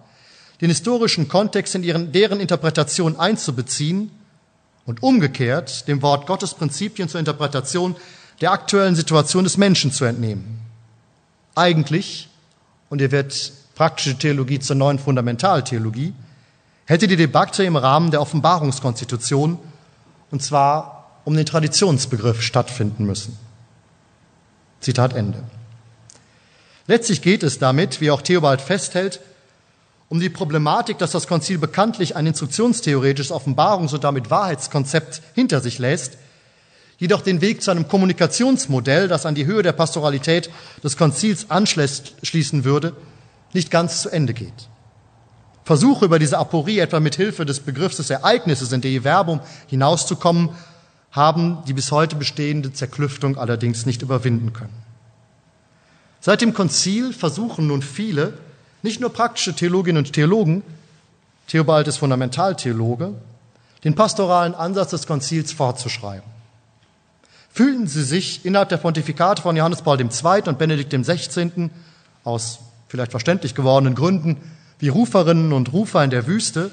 den 0.60 0.70
historischen 0.70 1.28
Kontext 1.28 1.74
in 1.74 1.82
ihren, 1.82 2.12
deren 2.12 2.40
Interpretation 2.40 3.18
einzubeziehen 3.18 4.10
und 4.86 5.02
umgekehrt 5.02 5.86
dem 5.88 6.00
Wort 6.02 6.26
Gottes 6.26 6.54
Prinzipien 6.54 7.08
zur 7.08 7.20
Interpretation 7.20 7.96
der 8.40 8.52
aktuellen 8.52 8.94
Situation 8.94 9.44
des 9.44 9.56
Menschen 9.56 9.92
zu 9.92 10.04
entnehmen. 10.04 10.60
Eigentlich, 11.54 12.28
und 12.88 13.00
ihr 13.00 13.10
wird 13.10 13.52
praktische 13.74 14.16
Theologie 14.16 14.58
zur 14.58 14.76
neuen 14.76 14.98
Fundamentaltheologie, 14.98 16.14
hätte 16.86 17.08
die 17.08 17.16
Debatte 17.16 17.64
im 17.64 17.76
Rahmen 17.76 18.10
der 18.10 18.20
Offenbarungskonstitution, 18.20 19.58
und 20.30 20.42
zwar 20.42 21.20
um 21.24 21.34
den 21.34 21.46
Traditionsbegriff 21.46 22.42
stattfinden 22.42 23.04
müssen. 23.04 23.36
Zitat 24.80 25.14
Ende. 25.14 25.42
Letztlich 26.86 27.22
geht 27.22 27.42
es 27.42 27.58
damit, 27.58 28.00
wie 28.00 28.10
auch 28.10 28.22
Theobald 28.22 28.60
festhält, 28.60 29.20
um 30.08 30.20
die 30.20 30.30
Problematik, 30.30 30.98
dass 30.98 31.10
das 31.10 31.26
Konzil 31.26 31.58
bekanntlich 31.58 32.14
ein 32.16 32.26
instruktionstheoretisches 32.26 33.32
Offenbarungs- 33.32 33.94
und 33.94 34.04
damit 34.04 34.30
Wahrheitskonzept 34.30 35.20
hinter 35.34 35.60
sich 35.60 35.78
lässt, 35.78 36.18
jedoch 36.98 37.22
den 37.22 37.40
Weg 37.40 37.62
zu 37.62 37.70
einem 37.70 37.88
Kommunikationsmodell, 37.88 39.08
das 39.08 39.26
an 39.26 39.34
die 39.34 39.46
Höhe 39.46 39.62
der 39.62 39.72
Pastoralität 39.72 40.50
des 40.82 40.96
Konzils 40.96 41.50
anschließen 41.50 42.64
würde, 42.64 42.94
nicht 43.52 43.70
ganz 43.70 44.02
zu 44.02 44.10
Ende 44.10 44.32
geht. 44.32 44.68
Versuche 45.64 46.04
über 46.04 46.20
diese 46.20 46.38
Aporie 46.38 46.78
etwa 46.78 47.00
mit 47.00 47.16
Hilfe 47.16 47.44
des 47.44 47.60
Begriffs 47.60 47.96
des 47.96 48.10
Ereignisses 48.10 48.70
in 48.70 48.80
Dei 48.80 49.00
Verbum 49.02 49.40
hinauszukommen, 49.66 50.50
haben 51.10 51.58
die 51.66 51.72
bis 51.72 51.90
heute 51.90 52.14
bestehende 52.14 52.72
Zerklüftung 52.72 53.36
allerdings 53.36 53.86
nicht 53.86 54.02
überwinden 54.02 54.52
können. 54.52 54.74
Seit 56.20 56.40
dem 56.40 56.54
Konzil 56.54 57.12
versuchen 57.12 57.66
nun 57.66 57.82
viele, 57.82 58.34
nicht 58.86 59.00
nur 59.00 59.12
praktische 59.12 59.54
Theologinnen 59.54 60.04
und 60.04 60.12
Theologen, 60.12 60.62
Theobald 61.48 61.88
ist 61.88 61.98
Fundamentaltheologe, 61.98 63.14
den 63.84 63.94
pastoralen 63.94 64.54
Ansatz 64.54 64.90
des 64.90 65.06
Konzils 65.06 65.52
fortzuschreiben. 65.52 66.28
Fühlten 67.52 67.88
sie 67.88 68.04
sich 68.04 68.44
innerhalb 68.44 68.68
der 68.68 68.76
Pontifikate 68.76 69.42
von 69.42 69.56
Johannes 69.56 69.82
Paul 69.82 70.00
II. 70.00 70.42
und 70.46 70.58
Benedikt 70.58 70.92
XVI. 70.92 71.70
aus 72.22 72.60
vielleicht 72.88 73.10
verständlich 73.10 73.54
gewordenen 73.54 73.94
Gründen 73.94 74.36
wie 74.78 74.88
Ruferinnen 74.88 75.52
und 75.52 75.72
Rufer 75.72 76.04
in 76.04 76.10
der 76.10 76.26
Wüste, 76.26 76.70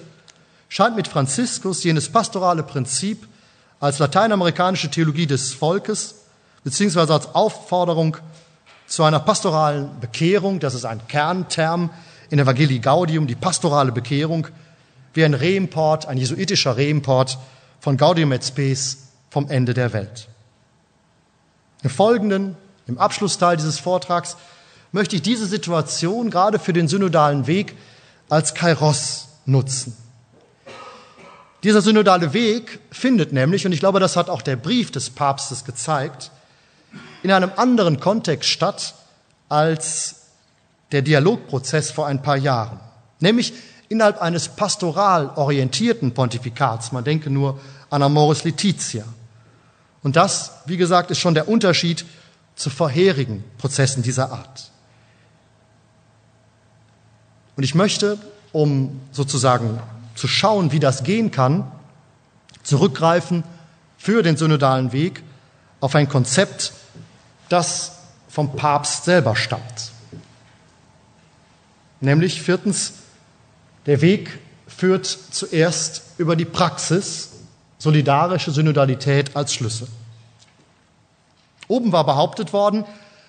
scheint 0.70 0.96
mit 0.96 1.08
Franziskus 1.08 1.84
jenes 1.84 2.10
pastorale 2.10 2.62
Prinzip 2.62 3.28
als 3.80 3.98
lateinamerikanische 4.00 4.92
Theologie 4.92 5.26
des 5.26 5.54
Volkes, 5.54 6.16
beziehungsweise 6.64 7.14
als 7.14 7.34
Aufforderung 7.34 8.18
zu 8.94 9.04
einer 9.04 9.20
pastoralen 9.20 10.00
Bekehrung, 10.00 10.60
das 10.60 10.76
ist 10.76 10.86
ein 10.86 11.08
Kernterm 11.08 11.90
in 12.30 12.38
Evangelii 12.38 12.78
Gaudium, 12.78 13.26
die 13.26 13.34
pastorale 13.34 13.92
Bekehrung, 13.92 14.46
wie 15.16 15.26
ein 15.26 15.34
Reimport, 15.34 16.06
ein 16.06 16.20
jesuitischer 16.20 16.78
Reimport 16.78 17.40
von 17.80 17.98
Gaudium 17.98 18.32
et 18.34 18.46
Spes 18.46 19.08
vom 19.32 19.50
Ende 19.50 19.74
der 19.74 19.94
Welt. 19.94 20.28
Im 21.82 21.90
folgenden, 21.90 22.56
im 22.86 23.00
Abschlussteil 23.00 23.58
dieses 23.58 23.80
Vortrags, 23.80 24.38
möchte 24.92 25.16
ich 25.16 25.24
diese 25.24 25.48
Situation 25.48 26.30
gerade 26.30 26.60
für 26.60 26.72
den 26.72 26.88
synodalen 26.88 27.48
Weg 27.48 27.76
als 28.30 28.54
Kairos 28.54 29.28
nutzen. 29.48 29.98
Dieser 31.64 31.82
synodale 31.82 32.34
Weg 32.34 32.80
findet 32.92 33.34
nämlich, 33.34 33.66
und 33.66 33.72
ich 33.72 33.80
glaube, 33.80 34.00
das 34.00 34.16
hat 34.16 34.30
auch 34.30 34.44
der 34.44 34.56
Brief 34.56 34.92
des 34.92 35.10
Papstes 35.10 35.66
gezeigt, 35.66 36.30
in 37.24 37.32
einem 37.32 37.52
anderen 37.56 38.00
Kontext 38.00 38.50
statt 38.50 38.94
als 39.50 40.16
der 40.92 41.02
Dialogprozess 41.02 41.90
vor 41.92 42.06
ein 42.08 42.22
paar 42.22 42.38
Jahren, 42.38 42.80
nämlich 43.20 43.54
innerhalb 43.90 44.22
eines 44.22 44.50
pastoral 44.50 45.32
orientierten 45.36 46.14
Pontifikats. 46.14 46.92
Man 46.92 47.04
denke 47.04 47.30
nur 47.30 47.60
an 47.90 48.04
Amoris 48.04 48.44
Laetitia. 48.44 49.06
Und 50.02 50.16
das, 50.16 50.52
wie 50.66 50.78
gesagt, 50.78 51.12
ist 51.12 51.20
schon 51.20 51.34
der 51.34 51.48
Unterschied 51.48 52.06
zu 52.56 52.70
vorherigen 52.70 53.44
Prozessen 53.58 54.04
dieser 54.04 54.32
Art. 54.32 54.72
Und 57.56 57.64
ich 57.64 57.76
möchte, 57.76 58.18
um 58.52 59.00
sozusagen 59.12 59.80
zu 60.16 60.28
schauen, 60.28 60.72
wie 60.72 60.80
das 60.80 61.04
gehen 61.04 61.32
kann, 61.32 61.72
zurückgreifen 62.64 63.44
für 63.98 64.24
den 64.24 64.38
synodalen 64.38 64.92
Weg 64.92 65.24
auf 65.80 65.96
ein 65.96 66.10
Konzept, 66.10 66.74
das 67.50 67.94
vom 68.30 68.56
Papst 68.56 69.06
selber 69.06 69.36
stammt. 69.36 69.92
Nämlich 72.02 72.42
viertens, 72.42 72.94
der 73.86 74.02
Weg 74.02 74.40
führt 74.68 75.06
zuerst 75.06 76.04
über 76.18 76.36
die 76.36 76.46
Praxis, 76.46 77.30
solidarische 77.78 78.52
Synodalität 78.52 79.36
als 79.36 79.54
Schlüssel. 79.54 79.88
Oben 81.68 81.92
war 81.92 82.06
behauptet 82.06 82.54
worden, 82.54 82.86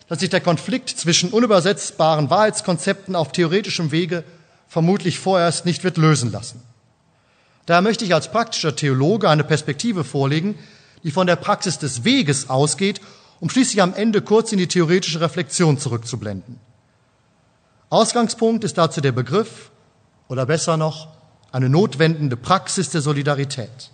dass 0.09 0.21
sich 0.21 0.31
der 0.31 0.41
Konflikt 0.41 0.91
zwischen 0.91 1.31
unübersetzbaren 1.31 2.31
Wahrheitskonzepten 2.31 3.17
auf 3.17 3.33
theoretischem 3.33 3.91
Wege 3.91 4.25
vermutlich 4.69 5.19
vorerst 5.19 5.67
nicht 5.67 5.85
wird 5.85 5.97
lösen 5.97 6.33
lassen. 6.33 6.61
Daher 7.67 7.83
möchte 7.83 8.05
ich 8.05 8.13
als 8.13 8.31
praktischer 8.31 8.77
Theologe 8.77 9.31
eine 9.31 9.45
Perspektive 9.45 10.05
vorlegen, 10.05 10.59
die 11.03 11.11
von 11.11 11.27
der 11.27 11.37
Praxis 11.37 11.79
des 11.79 12.05
Weges 12.05 12.51
ausgeht, 12.51 13.01
um 13.45 13.51
schließlich 13.51 13.83
am 13.83 13.93
Ende 13.93 14.23
kurz 14.23 14.53
in 14.53 14.59
die 14.59 14.69
theoretische 14.69 15.21
Reflexion 15.21 15.77
zurückzublenden. 15.77 16.59
Ausgangspunkt 17.91 18.65
ist 18.65 18.79
dazu 18.79 19.03
der 19.03 19.13
Begriff, 19.13 19.71
oder 20.29 20.47
besser 20.47 20.79
noch, 20.79 21.09
eine 21.53 21.69
notwendende 21.69 22.39
Praxis 22.39 22.89
der 22.89 23.03
Solidarität. 23.03 23.91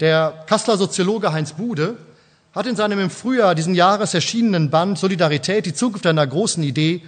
Der 0.00 0.44
Kasseler 0.46 0.76
Soziologe 0.76 1.32
Heinz 1.32 1.54
Bude 1.54 1.96
hat 2.54 2.66
in 2.66 2.76
seinem 2.76 2.98
im 2.98 3.08
Frühjahr 3.08 3.54
diesen 3.54 3.74
Jahres 3.74 4.12
erschienenen 4.12 4.68
Band 4.68 4.98
Solidarität, 4.98 5.64
die 5.64 5.72
Zukunft 5.72 6.04
einer 6.04 6.26
großen 6.26 6.62
Idee, 6.62 7.06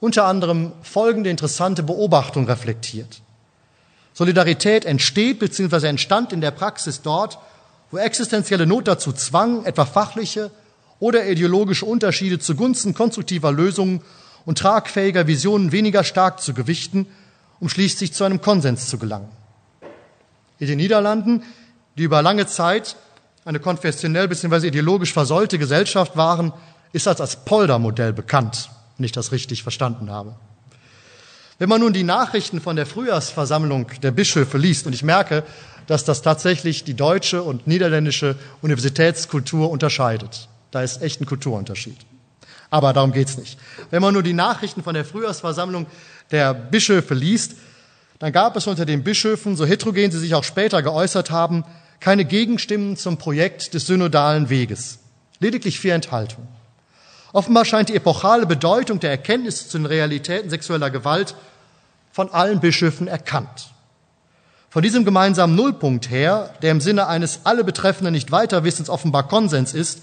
unter 0.00 0.24
anderem 0.24 0.72
folgende 0.80 1.28
interessante 1.28 1.82
Beobachtung 1.82 2.46
reflektiert. 2.46 3.20
Solidarität 4.14 4.86
entsteht 4.86 5.38
bzw. 5.38 5.86
entstand 5.86 6.32
in 6.32 6.40
der 6.40 6.50
Praxis 6.50 7.02
dort, 7.02 7.38
wo 7.90 7.98
existenzielle 7.98 8.66
Not 8.66 8.88
dazu 8.88 9.12
zwang, 9.12 9.64
etwa 9.64 9.84
fachliche 9.84 10.50
oder 11.00 11.26
ideologische 11.26 11.86
Unterschiede 11.86 12.38
zugunsten 12.38 12.94
konstruktiver 12.94 13.52
Lösungen 13.52 14.02
und 14.44 14.58
tragfähiger 14.58 15.26
Visionen 15.26 15.72
weniger 15.72 16.04
stark 16.04 16.40
zu 16.40 16.54
gewichten, 16.54 17.06
um 17.60 17.68
schließlich 17.68 18.12
zu 18.12 18.24
einem 18.24 18.40
Konsens 18.40 18.88
zu 18.88 18.98
gelangen. 18.98 19.28
In 20.58 20.66
den 20.66 20.78
Niederlanden, 20.78 21.42
die 21.96 22.04
über 22.04 22.22
lange 22.22 22.46
Zeit 22.46 22.96
eine 23.44 23.60
konfessionell 23.60 24.28
bzw. 24.28 24.68
ideologisch 24.68 25.12
versäulte 25.12 25.58
Gesellschaft 25.58 26.16
waren, 26.16 26.52
ist 26.92 27.06
das 27.06 27.20
als 27.20 27.44
Polder-Modell 27.44 28.12
bekannt, 28.12 28.70
wenn 28.96 29.04
ich 29.04 29.12
das 29.12 29.32
richtig 29.32 29.62
verstanden 29.62 30.10
habe. 30.10 30.34
Wenn 31.58 31.68
man 31.68 31.80
nun 31.80 31.92
die 31.92 32.04
Nachrichten 32.04 32.60
von 32.60 32.76
der 32.76 32.86
Frühjahrsversammlung 32.86 33.90
der 34.02 34.12
Bischöfe 34.12 34.58
liest, 34.58 34.86
und 34.86 34.92
ich 34.92 35.02
merke, 35.02 35.44
dass 35.88 36.04
das 36.04 36.22
tatsächlich 36.22 36.84
die 36.84 36.94
deutsche 36.94 37.42
und 37.42 37.66
niederländische 37.66 38.36
Universitätskultur 38.62 39.70
unterscheidet. 39.70 40.48
Da 40.70 40.82
ist 40.82 41.02
echt 41.02 41.20
ein 41.20 41.26
Kulturunterschied. 41.26 41.96
Aber 42.70 42.92
darum 42.92 43.10
geht's 43.10 43.38
nicht. 43.38 43.58
Wenn 43.90 44.02
man 44.02 44.12
nur 44.12 44.22
die 44.22 44.34
Nachrichten 44.34 44.82
von 44.82 44.94
der 44.94 45.06
Frühjahrsversammlung 45.06 45.86
der 46.30 46.52
Bischöfe 46.52 47.14
liest, 47.14 47.56
dann 48.18 48.32
gab 48.32 48.54
es 48.56 48.66
unter 48.66 48.84
den 48.84 49.02
Bischöfen, 49.02 49.56
so 49.56 49.64
heterogen 49.64 50.10
sie 50.10 50.18
sich 50.18 50.34
auch 50.34 50.44
später 50.44 50.82
geäußert 50.82 51.30
haben, 51.30 51.64
keine 52.00 52.26
Gegenstimmen 52.26 52.96
zum 52.98 53.16
Projekt 53.16 53.72
des 53.72 53.86
synodalen 53.86 54.50
Weges. 54.50 54.98
Lediglich 55.40 55.80
vier 55.80 55.94
Enthaltungen. 55.94 56.48
Offenbar 57.32 57.64
scheint 57.64 57.88
die 57.88 57.96
epochale 57.96 58.44
Bedeutung 58.46 59.00
der 59.00 59.10
Erkenntnis 59.10 59.68
zu 59.68 59.78
den 59.78 59.86
Realitäten 59.86 60.50
sexueller 60.50 60.90
Gewalt 60.90 61.34
von 62.12 62.30
allen 62.30 62.60
Bischöfen 62.60 63.08
erkannt. 63.08 63.70
Von 64.70 64.82
diesem 64.82 65.04
gemeinsamen 65.04 65.54
Nullpunkt 65.56 66.10
her, 66.10 66.54
der 66.60 66.72
im 66.72 66.80
Sinne 66.80 67.06
eines 67.06 67.40
alle 67.44 67.64
Betreffenden 67.64 68.12
nicht 68.12 68.30
weiter 68.30 68.64
Wissens 68.64 68.90
offenbar 68.90 69.26
Konsens 69.26 69.72
ist, 69.72 70.02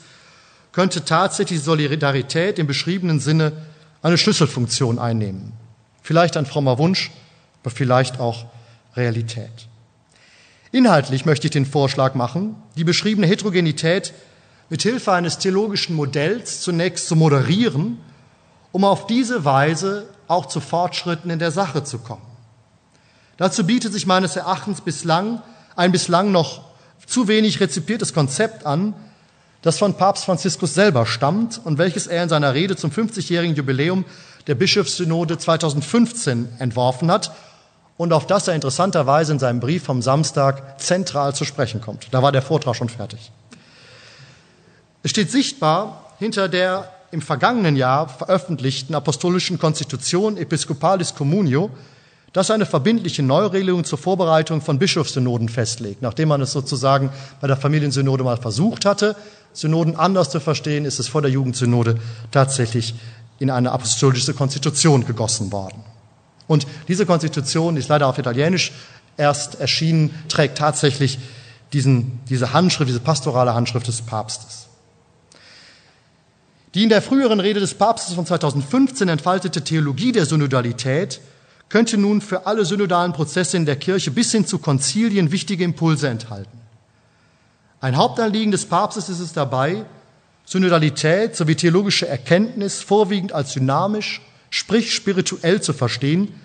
könnte 0.72 1.06
tatsächlich 1.06 1.62
Solidarität 1.62 2.58
im 2.58 2.66
beschriebenen 2.66 3.20
Sinne 3.20 3.52
eine 4.02 4.18
Schlüsselfunktion 4.18 4.98
einnehmen. 4.98 5.54
Vielleicht 6.02 6.36
ein 6.36 6.46
frommer 6.46 6.78
Wunsch, 6.80 7.12
aber 7.62 7.72
vielleicht 7.72 8.20
auch 8.20 8.46
Realität. 8.96 9.68
Inhaltlich 10.72 11.26
möchte 11.26 11.48
ich 11.48 11.52
den 11.52 11.66
Vorschlag 11.66 12.16
machen, 12.16 12.56
die 12.76 12.84
beschriebene 12.84 13.28
Heterogenität 13.28 14.14
mit 14.70 14.82
Hilfe 14.82 15.14
eines 15.14 15.38
theologischen 15.38 15.96
Modells 15.96 16.62
zunächst 16.62 17.08
zu 17.08 17.16
moderieren, 17.16 18.00
um 18.72 18.84
auf 18.84 19.08
diese 19.08 19.46
Weise 19.46 20.10
auch 20.28 20.48
zu 20.48 20.60
Fortschritten 20.60 21.30
in 21.30 21.40
der 21.40 21.52
Sache 21.52 21.84
zu 21.84 22.00
kommen. 22.00 22.35
Dazu 23.38 23.66
bietet 23.66 23.94
sich 23.94 24.06
meines 24.06 24.36
Erachtens 24.36 24.82
bislang 24.82 25.42
ein 25.76 25.92
bislang 25.92 26.32
noch 26.32 26.62
zu 27.06 27.28
wenig 27.28 27.60
rezipiertes 27.60 28.14
Konzept 28.14 28.66
an, 28.66 28.94
das 29.62 29.78
von 29.78 29.96
Papst 29.96 30.26
Franziskus 30.26 30.74
selber 30.74 31.06
stammt 31.06 31.60
und 31.64 31.78
welches 31.78 32.08
er 32.08 32.24
in 32.24 32.30
seiner 32.30 32.54
Rede 32.54 32.76
zum 32.76 32.92
50-jährigen 32.92 33.56
Jubiläum 33.56 34.06
der 34.48 34.56
Bischofssynode 34.56 35.38
2015 35.38 36.48
entworfen 36.60 37.12
hat 37.12 37.32
und 37.98 38.14
auf 38.14 38.28
das 38.28 38.48
er 38.48 38.56
interessanterweise 38.56 39.34
in 39.34 39.40
seinem 39.40 39.60
Brief 39.60 39.84
vom 39.84 40.02
Samstag 40.02 40.80
zentral 40.80 41.34
zu 41.34 41.46
sprechen 41.46 41.82
kommt. 41.82 42.08
Da 42.12 42.22
war 42.22 42.32
der 42.32 42.42
Vortrag 42.42 42.76
schon 42.76 42.90
fertig. 42.90 43.32
Es 45.04 45.12
steht 45.12 45.32
sichtbar 45.32 46.14
hinter 46.20 46.48
der 46.48 46.92
im 47.12 47.22
vergangenen 47.22 47.76
Jahr 47.76 48.10
veröffentlichten 48.10 48.96
apostolischen 48.96 49.58
Konstitution 49.60 50.38
Episcopalis 50.38 51.16
Communio, 51.16 51.72
das 52.36 52.52
eine 52.52 52.66
verbindliche 52.66 53.24
Neuregelung 53.24 53.86
zur 53.86 53.98
Vorbereitung 53.98 54.60
von 54.60 54.78
Bischofssynoden 54.78 55.48
festlegt. 55.48 56.02
Nachdem 56.02 56.28
man 56.28 56.42
es 56.42 56.52
sozusagen 56.52 57.10
bei 57.40 57.48
der 57.48 57.56
Familiensynode 57.56 58.26
mal 58.26 58.36
versucht 58.36 58.84
hatte, 58.84 59.16
Synoden 59.54 59.96
anders 59.96 60.32
zu 60.32 60.42
verstehen, 60.42 60.84
ist 60.84 61.00
es 61.00 61.08
vor 61.08 61.22
der 61.22 61.32
Jugendsynode 61.32 61.98
tatsächlich 62.32 62.94
in 63.40 63.50
eine 63.50 63.72
apostolische 63.72 64.34
Konstitution 64.34 65.06
gegossen 65.06 65.54
worden. 65.54 65.82
Und 66.46 66.68
diese 66.90 67.06
Konstitution 67.06 67.78
ist 67.78 67.88
leider 67.88 68.06
auf 68.06 68.18
Italienisch 68.18 68.74
erst 69.16 69.62
erschienen, 69.62 70.14
trägt 70.28 70.58
tatsächlich 70.58 71.20
diesen, 71.72 72.20
diese 72.30 72.52
Handschrift, 72.52 72.90
diese 72.90 73.00
pastorale 73.00 73.54
Handschrift 73.54 73.88
des 73.88 74.02
Papstes. 74.02 74.68
Die 76.74 76.84
in 76.84 76.90
der 76.90 77.02
früheren 77.02 77.40
Rede 77.40 77.62
des 77.62 77.76
Papstes 77.76 78.14
von 78.14 78.26
2015 78.26 79.08
entfaltete 79.08 79.64
Theologie 79.64 80.12
der 80.12 80.26
Synodalität 80.26 81.22
könnte 81.70 81.98
nun 81.98 82.22
für 82.22 82.46
alle 82.46 82.66
synodalen 82.66 83.14
Prozesse 83.14 83.58
in 83.58 83.66
der 83.66 83.76
Kirche 83.76 84.12
bis 84.12 84.32
hin 84.32 84.46
zu 84.46 84.60
Konzilien 84.60 85.32
wichtige 85.32 85.64
Impulse 85.64 86.08
enthalten. 86.08 86.60
Ein 87.82 87.98
Hauptanliegen 87.98 88.52
des 88.52 88.66
Papstes 88.66 89.10
ist 89.10 89.20
es 89.20 89.34
dabei, 89.34 89.86
Synodalität 90.46 91.36
sowie 91.36 91.56
theologische 91.56 92.08
Erkenntnis 92.08 92.82
vorwiegend 92.82 93.34
als 93.34 93.54
dynamisch, 93.54 94.22
sprich 94.52 94.94
spirituell 94.94 95.62
zu 95.62 95.74
verstehen, 95.74 96.40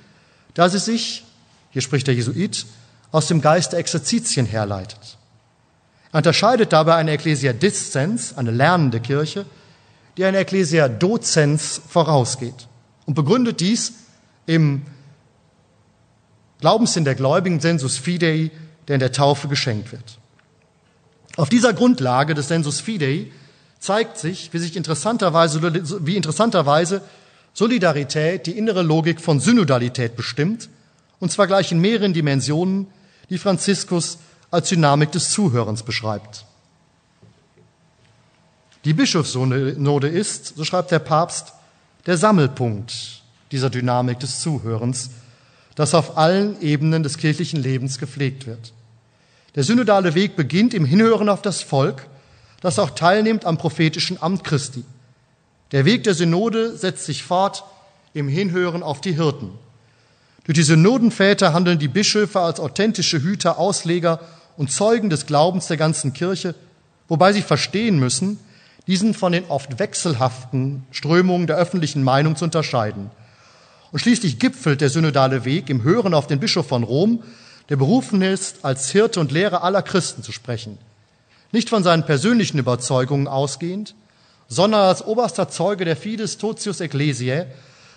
da 0.55 0.69
sie 0.69 0.79
sich, 0.79 1.25
hier 1.71 1.83
spricht 1.83 2.07
der 2.07 2.15
Jesuit, 2.15 2.67
aus 3.13 3.27
dem 3.27 3.41
Geist 3.41 3.73
der 3.73 3.79
Exerzitien 3.79 4.47
herleitet. 4.47 5.19
Er 6.13 6.19
unterscheidet 6.19 6.73
dabei 6.73 6.97
eine 6.97 7.13
Ecclesia 7.13 7.53
Discens, 7.53 8.37
eine 8.37 8.51
lernende 8.51 9.01
Kirche, 9.01 9.45
die 10.17 10.25
eine 10.25 10.39
Ecclesia 10.39 10.89
Docens 10.89 11.81
vorausgeht 11.89 12.67
und 13.07 13.15
begründet 13.15 13.61
dies 13.61 13.93
im 14.47 14.83
Glaubenssinn 16.61 17.05
der 17.05 17.15
Gläubigen, 17.15 17.61
Sensus 17.61 17.99
Fidei, 17.99 18.51
der 18.89 18.95
in 18.95 19.01
der 19.01 19.13
Taufe 19.13 19.49
geschenkt 19.49 19.93
wird. 19.93 20.19
Auf 21.37 21.49
dieser 21.49 21.73
Grundlage 21.73 22.35
des 22.35 22.49
Sensus 22.49 22.81
Fidei 22.81 23.27
zeigt 23.79 24.19
sich, 24.19 24.53
wie 24.53 24.59
sich 24.59 24.77
interessanterweise, 24.77 25.63
wie 26.05 26.17
interessanterweise 26.17 27.03
Solidarität 27.55 28.47
die 28.47 28.59
innere 28.59 28.83
Logik 28.83 29.21
von 29.21 29.41
Synodalität 29.41 30.17
bestimmt 30.17 30.69
und 31.21 31.31
zwar 31.31 31.47
gleich 31.47 31.71
in 31.71 31.81
mehreren 31.81 32.13
Dimensionen, 32.13 32.87
die 33.29 33.39
Franziskus 33.39 34.19
als 34.51 34.71
Dynamik 34.71 35.13
des 35.13 35.31
Zuhörens 35.31 35.83
beschreibt. 35.83 36.47
Die 38.85 38.95
Bischofssynode 38.95 40.09
ist, 40.09 40.57
so 40.57 40.65
schreibt 40.65 40.91
der 40.91 40.99
Papst, 40.99 41.53
der 42.07 42.17
Sammelpunkt 42.17 43.23
dieser 43.53 43.69
Dynamik 43.69 44.19
des 44.19 44.41
Zuhörens, 44.41 45.11
das 45.75 45.95
auf 45.95 46.19
allen 46.19 46.61
Ebenen 46.61 47.03
des 47.03 47.19
kirchlichen 47.19 47.63
Lebens 47.63 47.99
gepflegt 47.99 48.47
wird. 48.47 48.73
Der 49.55 49.65
synodale 49.65 50.15
Weg 50.15 50.37
beginnt 50.37 50.75
im 50.75 50.85
Hinhören 50.85 51.29
auf 51.29 51.43
das 51.43 51.63
Volk, 51.63 52.07
das 52.61 52.79
auch 52.79 52.91
teilnimmt 52.91 53.45
am 53.45 53.59
prophetischen 53.59 54.21
Amt 54.23 54.45
Christi. 54.45 54.85
Der 55.73 55.85
Weg 55.85 56.05
der 56.05 56.15
Synode 56.15 56.77
setzt 56.77 57.05
sich 57.05 57.23
fort 57.23 57.65
im 58.13 58.29
Hinhören 58.29 58.83
auf 58.83 59.01
die 59.01 59.15
Hirten. 59.15 59.51
Durch 60.45 60.57
die 60.57 60.65
Synodenväter 60.65 61.53
handeln 61.53 61.79
die 61.79 61.89
Bischöfe 61.89 62.41
als 62.41 62.61
authentische 62.61 63.23
Hüter, 63.23 63.59
Ausleger 63.59 64.21
und 64.57 64.71
Zeugen 64.71 65.11
des 65.11 65.27
Glaubens 65.27 65.69
der 65.69 65.77
ganzen 65.77 66.13
Kirche, 66.13 66.55
wobei 67.09 67.33
sie 67.33 67.43
verstehen 67.43 67.99
müssen, 67.99 68.39
diesen 68.87 69.15
von 69.15 69.33
den 69.33 69.45
oft 69.49 69.79
wechselhaften 69.79 70.85
Strömungen 70.91 71.47
der 71.47 71.57
öffentlichen 71.57 72.03
Meinung 72.03 72.37
zu 72.37 72.45
unterscheiden. 72.45 73.11
Und 73.93 73.99
schließlich 73.99 74.39
gipfelt 74.39 74.81
der 74.81 74.91
synodale 74.91 75.45
Weg 75.45 75.69
im 75.69 75.83
Hören 75.83 76.15
auf 76.15 76.27
den 76.27 76.41
Bischof 76.41 76.69
von 76.69 76.85
Rom, 76.85 77.23
der 77.69 77.77
berufen 77.77 78.23
ist, 78.23 78.65
als 78.65 78.91
Hirte 78.91 79.21
und 79.21 79.33
Lehrer 79.33 79.63
aller 79.65 79.83
Christen 79.83 80.23
zu 80.23 80.33
sprechen. 80.33 80.79
Nicht 81.53 81.69
von 81.69 81.83
seinen 81.83 82.05
persönlichen 82.05 82.59
Überzeugungen 82.59 83.27
ausgehend, 83.27 83.95
sondern 84.49 84.83
als 84.83 85.05
oberster 85.05 85.49
Zeuge 85.49 85.85
der 85.85 85.97
Fides 85.97 86.39
Totius 86.39 86.81
Ecclesiae, 86.81 87.47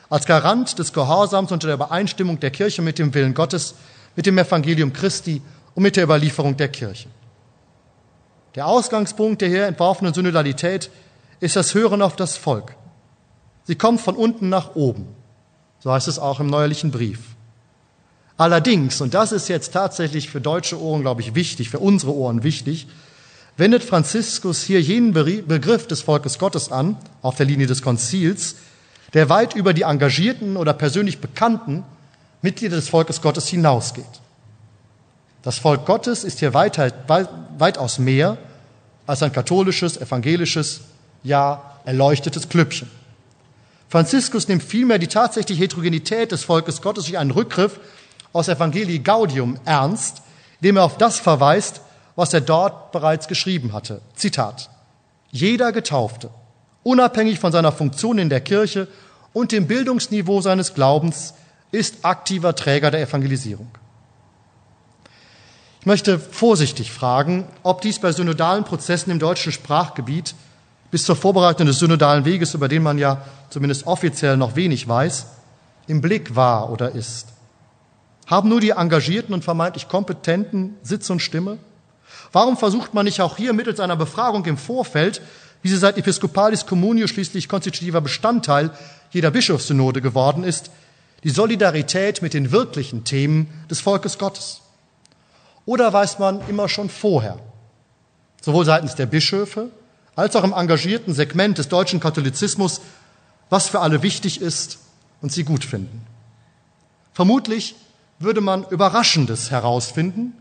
als 0.09 0.25
Garant 0.25 0.77
des 0.77 0.93
Gehorsams 0.93 1.51
unter 1.51 1.67
der 1.67 1.75
Übereinstimmung 1.75 2.39
der 2.39 2.51
Kirche 2.51 2.81
mit 2.81 2.99
dem 2.99 3.13
Willen 3.13 3.33
Gottes, 3.33 3.75
mit 4.15 4.25
dem 4.25 4.37
Evangelium 4.37 4.93
Christi 4.93 5.41
und 5.73 5.83
mit 5.83 5.95
der 5.95 6.03
Überlieferung 6.03 6.55
der 6.55 6.69
Kirche. 6.69 7.09
Der 8.55 8.67
Ausgangspunkt 8.67 9.41
der 9.41 9.49
hier 9.49 9.65
entworfenen 9.65 10.13
Synodalität 10.13 10.91
ist 11.39 11.55
das 11.55 11.73
Hören 11.73 12.03
auf 12.03 12.15
das 12.15 12.37
Volk. 12.37 12.75
Sie 13.63 13.75
kommt 13.75 14.01
von 14.01 14.15
unten 14.15 14.49
nach 14.49 14.75
oben. 14.75 15.07
So 15.83 15.91
heißt 15.91 16.07
es 16.07 16.17
auch 16.17 16.39
im 16.39 16.47
neuerlichen 16.47 16.91
Brief. 16.91 17.19
Allerdings, 18.37 19.01
und 19.01 19.13
das 19.13 19.33
ist 19.33 19.49
jetzt 19.49 19.73
tatsächlich 19.73 20.29
für 20.29 20.39
deutsche 20.39 20.79
Ohren, 20.79 21.01
glaube 21.01 21.19
ich, 21.19 21.35
wichtig, 21.35 21.69
für 21.69 21.79
unsere 21.79 22.15
Ohren 22.15 22.43
wichtig, 22.43 22.87
wendet 23.57 23.83
Franziskus 23.83 24.63
hier 24.63 24.81
jenen 24.81 25.11
Begriff 25.11 25.85
des 25.85 26.01
Volkes 26.01 26.39
Gottes 26.39 26.71
an, 26.71 26.97
auf 27.21 27.35
der 27.35 27.45
Linie 27.45 27.67
des 27.67 27.81
Konzils, 27.81 28.55
der 29.13 29.27
weit 29.27 29.55
über 29.55 29.73
die 29.73 29.81
engagierten 29.81 30.55
oder 30.55 30.71
persönlich 30.71 31.19
bekannten 31.19 31.83
Mitglieder 32.41 32.77
des 32.77 32.87
Volkes 32.87 33.21
Gottes 33.21 33.47
hinausgeht. 33.47 34.05
Das 35.41 35.57
Volk 35.57 35.85
Gottes 35.85 36.23
ist 36.23 36.39
hier 36.39 36.53
weit, 36.53 36.77
weitaus 37.57 37.99
mehr 37.99 38.37
als 39.05 39.21
ein 39.21 39.33
katholisches, 39.33 39.97
evangelisches, 39.97 40.79
ja 41.23 41.77
erleuchtetes 41.83 42.47
Klüppchen. 42.47 42.89
Franziskus 43.93 44.47
nimmt 44.47 44.63
vielmehr 44.63 44.97
die 44.97 45.05
tatsächliche 45.05 45.61
Heterogenität 45.61 46.31
des 46.31 46.43
Volkes 46.43 46.81
Gottes 46.81 47.05
durch 47.05 47.19
einen 47.19 47.29
Rückgriff 47.29 47.79
aus 48.31 48.47
Evangelii 48.47 48.97
Gaudium 48.97 49.59
ernst, 49.65 50.23
indem 50.59 50.77
er 50.77 50.85
auf 50.85 50.97
das 50.97 51.19
verweist, 51.19 51.81
was 52.15 52.33
er 52.33 52.41
dort 52.41 52.91
bereits 52.91 53.27
geschrieben 53.27 53.71
hatte. 53.71 54.01
Zitat. 54.15 54.71
Jeder 55.29 55.71
Getaufte, 55.71 56.31
unabhängig 56.81 57.37
von 57.37 57.51
seiner 57.51 57.71
Funktion 57.71 58.17
in 58.17 58.29
der 58.29 58.41
Kirche 58.41 58.87
und 59.31 59.51
dem 59.51 59.67
Bildungsniveau 59.67 60.41
seines 60.41 60.73
Glaubens, 60.73 61.35
ist 61.71 62.03
aktiver 62.03 62.55
Träger 62.55 62.89
der 62.89 63.01
Evangelisierung. 63.01 63.69
Ich 65.81 65.85
möchte 65.85 66.17
vorsichtig 66.17 66.91
fragen, 66.91 67.45
ob 67.61 67.81
dies 67.81 67.99
bei 67.99 68.11
synodalen 68.11 68.63
Prozessen 68.63 69.11
im 69.11 69.19
deutschen 69.19 69.51
Sprachgebiet 69.51 70.33
bis 70.93 71.05
zur 71.05 71.15
Vorbereitung 71.15 71.65
des 71.65 71.79
synodalen 71.79 72.23
Weges, 72.23 72.53
über 72.53 72.67
den 72.67 72.83
man 72.83 72.99
ja 72.99 73.25
zumindest 73.49 73.87
offiziell 73.87 74.37
noch 74.37 74.55
wenig 74.55 74.87
weiß, 74.87 75.25
im 75.87 76.01
Blick 76.01 76.35
war 76.35 76.69
oder 76.69 76.91
ist. 76.91 77.29
Haben 78.27 78.49
nur 78.49 78.61
die 78.61 78.69
Engagierten 78.69 79.33
und 79.33 79.43
vermeintlich 79.43 79.87
Kompetenten 79.87 80.77
Sitz 80.83 81.09
und 81.09 81.19
Stimme? 81.19 81.57
Warum 82.31 82.57
versucht 82.57 82.93
man 82.93 83.05
nicht 83.05 83.21
auch 83.21 83.37
hier 83.37 83.53
mittels 83.53 83.79
einer 83.79 83.95
Befragung 83.95 84.45
im 84.45 84.55
Vorfeld, 84.55 85.23
wie 85.63 85.69
sie 85.69 85.77
seit 85.77 85.97
Episcopalis 85.97 86.67
Communio 86.67 87.07
schließlich 87.07 87.49
konstitutiver 87.49 87.99
Bestandteil 87.99 88.69
jeder 89.09 89.31
Bischofssynode 89.31 89.99
geworden 89.99 90.43
ist, 90.43 90.69
die 91.23 91.31
Solidarität 91.31 92.21
mit 92.21 92.35
den 92.35 92.51
wirklichen 92.51 93.03
Themen 93.03 93.47
des 93.67 93.81
Volkes 93.81 94.19
Gottes? 94.19 94.61
Oder 95.65 95.91
weiß 95.91 96.19
man 96.19 96.47
immer 96.49 96.69
schon 96.69 96.91
vorher, 96.91 97.39
sowohl 98.43 98.65
seitens 98.65 98.93
der 98.93 99.07
Bischöfe 99.07 99.71
als 100.15 100.35
auch 100.35 100.43
im 100.43 100.53
engagierten 100.53 101.13
Segment 101.13 101.57
des 101.57 101.69
deutschen 101.69 101.99
Katholizismus, 101.99 102.81
was 103.49 103.69
für 103.69 103.79
alle 103.79 104.03
wichtig 104.03 104.41
ist 104.41 104.79
und 105.21 105.31
sie 105.31 105.43
gut 105.43 105.63
finden? 105.63 106.05
Vermutlich 107.13 107.75
würde 108.19 108.41
man 108.41 108.63
Überraschendes 108.69 109.51
herausfinden, 109.51 110.33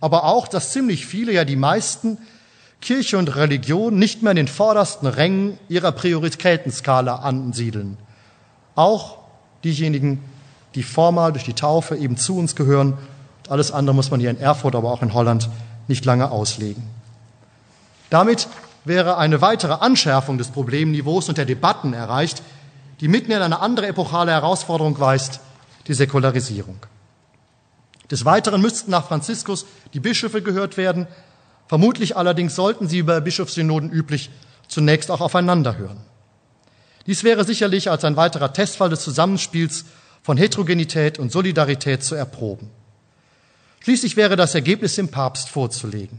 aber 0.00 0.24
auch, 0.24 0.48
dass 0.48 0.72
ziemlich 0.72 1.06
viele, 1.06 1.32
ja 1.32 1.44
die 1.44 1.56
meisten, 1.56 2.18
Kirche 2.80 3.16
und 3.16 3.34
Religion 3.34 3.98
nicht 3.98 4.22
mehr 4.22 4.32
in 4.32 4.36
den 4.36 4.48
vordersten 4.48 5.08
Rängen 5.08 5.58
ihrer 5.68 5.92
Prioritätenskala 5.92 7.16
ansiedeln. 7.16 7.96
Auch 8.74 9.18
diejenigen, 9.64 10.22
die 10.74 10.82
formal 10.82 11.32
durch 11.32 11.44
die 11.44 11.54
Taufe 11.54 11.96
eben 11.96 12.16
zu 12.16 12.36
uns 12.36 12.56
gehören. 12.56 12.98
Alles 13.48 13.72
andere 13.72 13.94
muss 13.94 14.10
man 14.10 14.20
hier 14.20 14.30
in 14.30 14.40
Erfurt, 14.40 14.74
aber 14.74 14.92
auch 14.92 15.02
in 15.02 15.14
Holland 15.14 15.48
nicht 15.88 16.04
lange 16.04 16.30
auslegen. 16.30 16.82
Damit 18.10 18.48
wäre 18.84 19.16
eine 19.16 19.40
weitere 19.40 19.74
Anschärfung 19.74 20.38
des 20.38 20.48
Problemniveaus 20.48 21.28
und 21.28 21.38
der 21.38 21.46
Debatten 21.46 21.92
erreicht, 21.94 22.42
die 23.00 23.08
mitten 23.08 23.32
in 23.32 23.42
eine 23.42 23.60
andere 23.60 23.86
epochale 23.86 24.32
Herausforderung 24.32 24.98
weist, 25.00 25.40
die 25.86 25.94
Säkularisierung. 25.94 26.78
Des 28.10 28.24
Weiteren 28.24 28.60
müssten 28.60 28.90
nach 28.90 29.08
Franziskus 29.08 29.66
die 29.94 30.00
Bischöfe 30.00 30.42
gehört 30.42 30.76
werden. 30.76 31.06
Vermutlich 31.66 32.16
allerdings 32.16 32.54
sollten 32.54 32.88
sie 32.88 32.98
über 32.98 33.20
Bischofssynoden 33.20 33.90
üblich 33.90 34.30
zunächst 34.68 35.10
auch 35.10 35.20
aufeinander 35.20 35.76
hören. 35.76 36.00
Dies 37.06 37.24
wäre 37.24 37.44
sicherlich 37.44 37.90
als 37.90 38.04
ein 38.04 38.16
weiterer 38.16 38.52
Testfall 38.52 38.90
des 38.90 39.00
Zusammenspiels 39.00 39.84
von 40.22 40.36
Heterogenität 40.36 41.18
und 41.18 41.32
Solidarität 41.32 42.02
zu 42.02 42.14
erproben. 42.14 42.70
Schließlich 43.80 44.16
wäre 44.16 44.36
das 44.36 44.54
Ergebnis 44.54 44.94
dem 44.94 45.08
Papst 45.10 45.50
vorzulegen. 45.50 46.18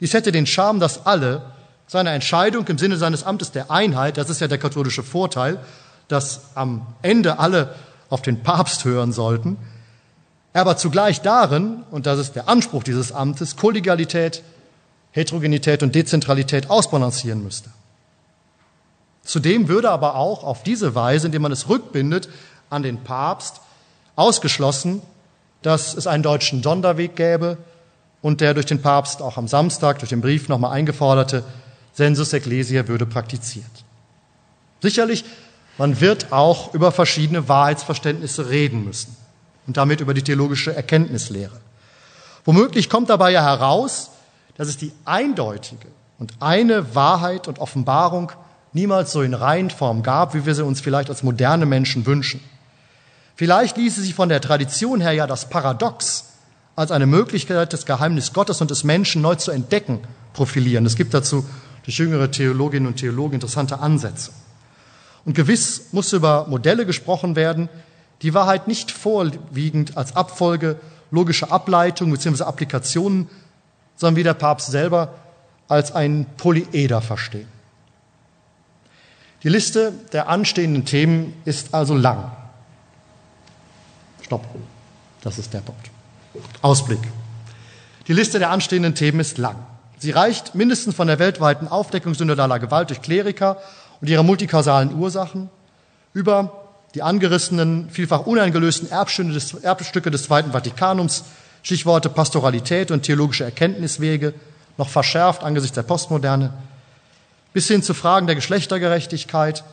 Dies 0.00 0.14
hätte 0.14 0.32
den 0.32 0.46
Charme, 0.46 0.80
dass 0.80 1.06
alle 1.06 1.42
seine 1.86 2.10
Entscheidung 2.10 2.66
im 2.66 2.78
Sinne 2.78 2.96
seines 2.96 3.24
Amtes 3.24 3.50
der 3.50 3.70
Einheit, 3.70 4.16
das 4.18 4.30
ist 4.30 4.40
ja 4.40 4.48
der 4.48 4.58
katholische 4.58 5.02
Vorteil, 5.02 5.58
dass 6.06 6.54
am 6.54 6.86
Ende 7.02 7.38
alle 7.38 7.74
auf 8.10 8.22
den 8.22 8.42
Papst 8.42 8.84
hören 8.84 9.12
sollten, 9.12 9.56
aber 10.52 10.76
zugleich 10.76 11.20
darin, 11.20 11.84
und 11.90 12.06
das 12.06 12.18
ist 12.18 12.34
der 12.34 12.48
Anspruch 12.48 12.82
dieses 12.82 13.12
Amtes, 13.12 13.56
Kollegialität, 13.56 14.42
Heterogenität 15.12 15.82
und 15.82 15.94
Dezentralität 15.94 16.70
ausbalancieren 16.70 17.42
müsste. 17.42 17.70
Zudem 19.22 19.68
würde 19.68 19.90
aber 19.90 20.16
auch 20.16 20.42
auf 20.42 20.62
diese 20.62 20.94
Weise, 20.94 21.26
indem 21.26 21.42
man 21.42 21.52
es 21.52 21.68
rückbindet 21.68 22.28
an 22.70 22.82
den 22.82 23.04
Papst, 23.04 23.60
ausgeschlossen, 24.16 25.02
dass 25.62 25.94
es 25.94 26.06
einen 26.06 26.22
deutschen 26.22 26.62
Sonderweg 26.62 27.14
gäbe 27.14 27.58
und 28.22 28.40
der 28.40 28.54
durch 28.54 28.66
den 28.66 28.82
Papst 28.82 29.22
auch 29.22 29.36
am 29.36 29.48
Samstag 29.48 29.98
durch 30.00 30.10
den 30.10 30.20
Brief 30.20 30.48
nochmal 30.48 30.72
eingeforderte 30.72 31.44
Sensus 31.92 32.32
Ecclesiae 32.32 32.88
würde 32.88 33.06
praktiziert. 33.06 33.64
Sicherlich, 34.80 35.24
man 35.78 36.00
wird 36.00 36.32
auch 36.32 36.74
über 36.74 36.92
verschiedene 36.92 37.48
Wahrheitsverständnisse 37.48 38.50
reden 38.50 38.84
müssen 38.84 39.16
und 39.66 39.76
damit 39.76 40.00
über 40.00 40.14
die 40.14 40.22
theologische 40.22 40.74
Erkenntnislehre. 40.74 41.60
Womöglich 42.44 42.88
kommt 42.88 43.10
dabei 43.10 43.30
ja 43.30 43.42
heraus, 43.42 44.10
dass 44.56 44.68
es 44.68 44.76
die 44.76 44.92
eindeutige 45.04 45.86
und 46.18 46.34
eine 46.40 46.94
Wahrheit 46.94 47.46
und 47.46 47.58
Offenbarung 47.58 48.32
niemals 48.72 49.12
so 49.12 49.22
in 49.22 49.34
Reihenform 49.34 50.02
gab, 50.02 50.34
wie 50.34 50.46
wir 50.46 50.54
sie 50.54 50.64
uns 50.64 50.80
vielleicht 50.80 51.10
als 51.10 51.22
moderne 51.22 51.66
Menschen 51.66 52.06
wünschen. 52.06 52.40
Vielleicht 53.36 53.76
ließe 53.76 54.00
sich 54.00 54.14
von 54.14 54.28
der 54.28 54.40
Tradition 54.40 55.00
her 55.00 55.12
ja 55.12 55.26
das 55.26 55.48
Paradox 55.48 56.24
als 56.78 56.92
eine 56.92 57.06
Möglichkeit, 57.06 57.72
das 57.72 57.86
Geheimnis 57.86 58.32
Gottes 58.32 58.60
und 58.60 58.70
des 58.70 58.84
Menschen 58.84 59.20
neu 59.20 59.34
zu 59.34 59.50
entdecken, 59.50 59.98
profilieren. 60.32 60.86
Es 60.86 60.94
gibt 60.94 61.12
dazu 61.12 61.44
durch 61.84 61.98
jüngere 61.98 62.30
Theologinnen 62.30 62.86
und 62.86 62.94
Theologen 62.94 63.34
interessante 63.34 63.80
Ansätze. 63.80 64.30
Und 65.24 65.34
gewiss 65.34 65.86
muss 65.90 66.12
über 66.12 66.46
Modelle 66.46 66.86
gesprochen 66.86 67.34
werden, 67.34 67.68
die 68.22 68.32
Wahrheit 68.32 68.68
nicht 68.68 68.92
vorwiegend 68.92 69.96
als 69.96 70.14
Abfolge 70.14 70.76
logischer 71.10 71.50
Ableitungen 71.50 72.12
bzw. 72.12 72.44
Applikationen, 72.44 73.28
sondern 73.96 74.14
wie 74.14 74.22
der 74.22 74.34
Papst 74.34 74.70
selber 74.70 75.14
als 75.66 75.90
ein 75.90 76.26
Polyeder 76.36 77.00
verstehen. 77.00 77.48
Die 79.42 79.48
Liste 79.48 79.92
der 80.12 80.28
anstehenden 80.28 80.84
Themen 80.84 81.34
ist 81.44 81.74
also 81.74 81.96
lang. 81.96 82.30
Stopp. 84.22 84.46
Das 85.22 85.38
ist 85.38 85.52
der 85.52 85.60
Punkt. 85.60 85.90
Ausblick. 86.62 87.00
Die 88.06 88.12
Liste 88.12 88.38
der 88.38 88.50
anstehenden 88.50 88.94
Themen 88.94 89.20
ist 89.20 89.38
lang. 89.38 89.56
Sie 89.98 90.12
reicht 90.12 90.54
mindestens 90.54 90.94
von 90.94 91.08
der 91.08 91.18
weltweiten 91.18 91.68
Aufdeckung 91.68 92.14
synodaler 92.14 92.58
Gewalt 92.58 92.90
durch 92.90 93.02
Kleriker 93.02 93.58
und 94.00 94.08
ihre 94.08 94.24
multikausalen 94.24 94.94
Ursachen 94.94 95.50
über 96.14 96.68
die 96.94 97.02
angerissenen, 97.02 97.90
vielfach 97.90 98.26
uneingelösten 98.26 98.90
Erbstücke 98.90 100.10
des 100.10 100.22
Zweiten 100.22 100.52
Vatikanums, 100.52 101.24
Stichworte 101.62 102.08
Pastoralität 102.08 102.90
und 102.90 103.02
theologische 103.02 103.44
Erkenntniswege, 103.44 104.32
noch 104.78 104.88
verschärft 104.88 105.42
angesichts 105.42 105.74
der 105.74 105.82
Postmoderne, 105.82 106.52
bis 107.52 107.68
hin 107.68 107.82
zu 107.82 107.92
Fragen 107.92 108.26
der 108.26 108.36
Geschlechtergerechtigkeit 108.36 109.64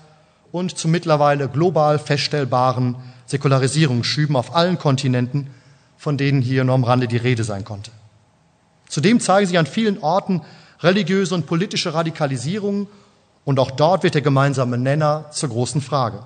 und 0.52 0.78
zu 0.78 0.88
mittlerweile 0.88 1.48
global 1.48 2.00
feststellbaren 2.00 2.96
Säkularisierungsschüben 3.28 4.36
auf 4.36 4.56
allen 4.56 4.78
Kontinenten, 4.78 5.52
von 5.98 6.18
denen 6.18 6.42
hier 6.42 6.64
nur 6.64 6.76
am 6.76 6.84
Rande 6.84 7.08
die 7.08 7.18
Rede 7.18 7.44
sein 7.44 7.66
konnte. 7.66 7.92
Zudem 8.88 9.20
zeigen 9.20 9.48
sich 9.48 9.58
an 9.58 9.66
vielen 9.66 10.00
Orten 10.00 10.42
religiöse 10.82 11.36
und 11.36 11.48
politische 11.48 11.94
Radikalisierungen 11.94 12.88
und 13.44 13.60
auch 13.60 13.72
dort 13.72 14.04
wird 14.04 14.16
der 14.16 14.22
gemeinsame 14.22 14.78
Nenner 14.78 15.32
zur 15.32 15.50
großen 15.50 15.82
Frage. 15.82 16.26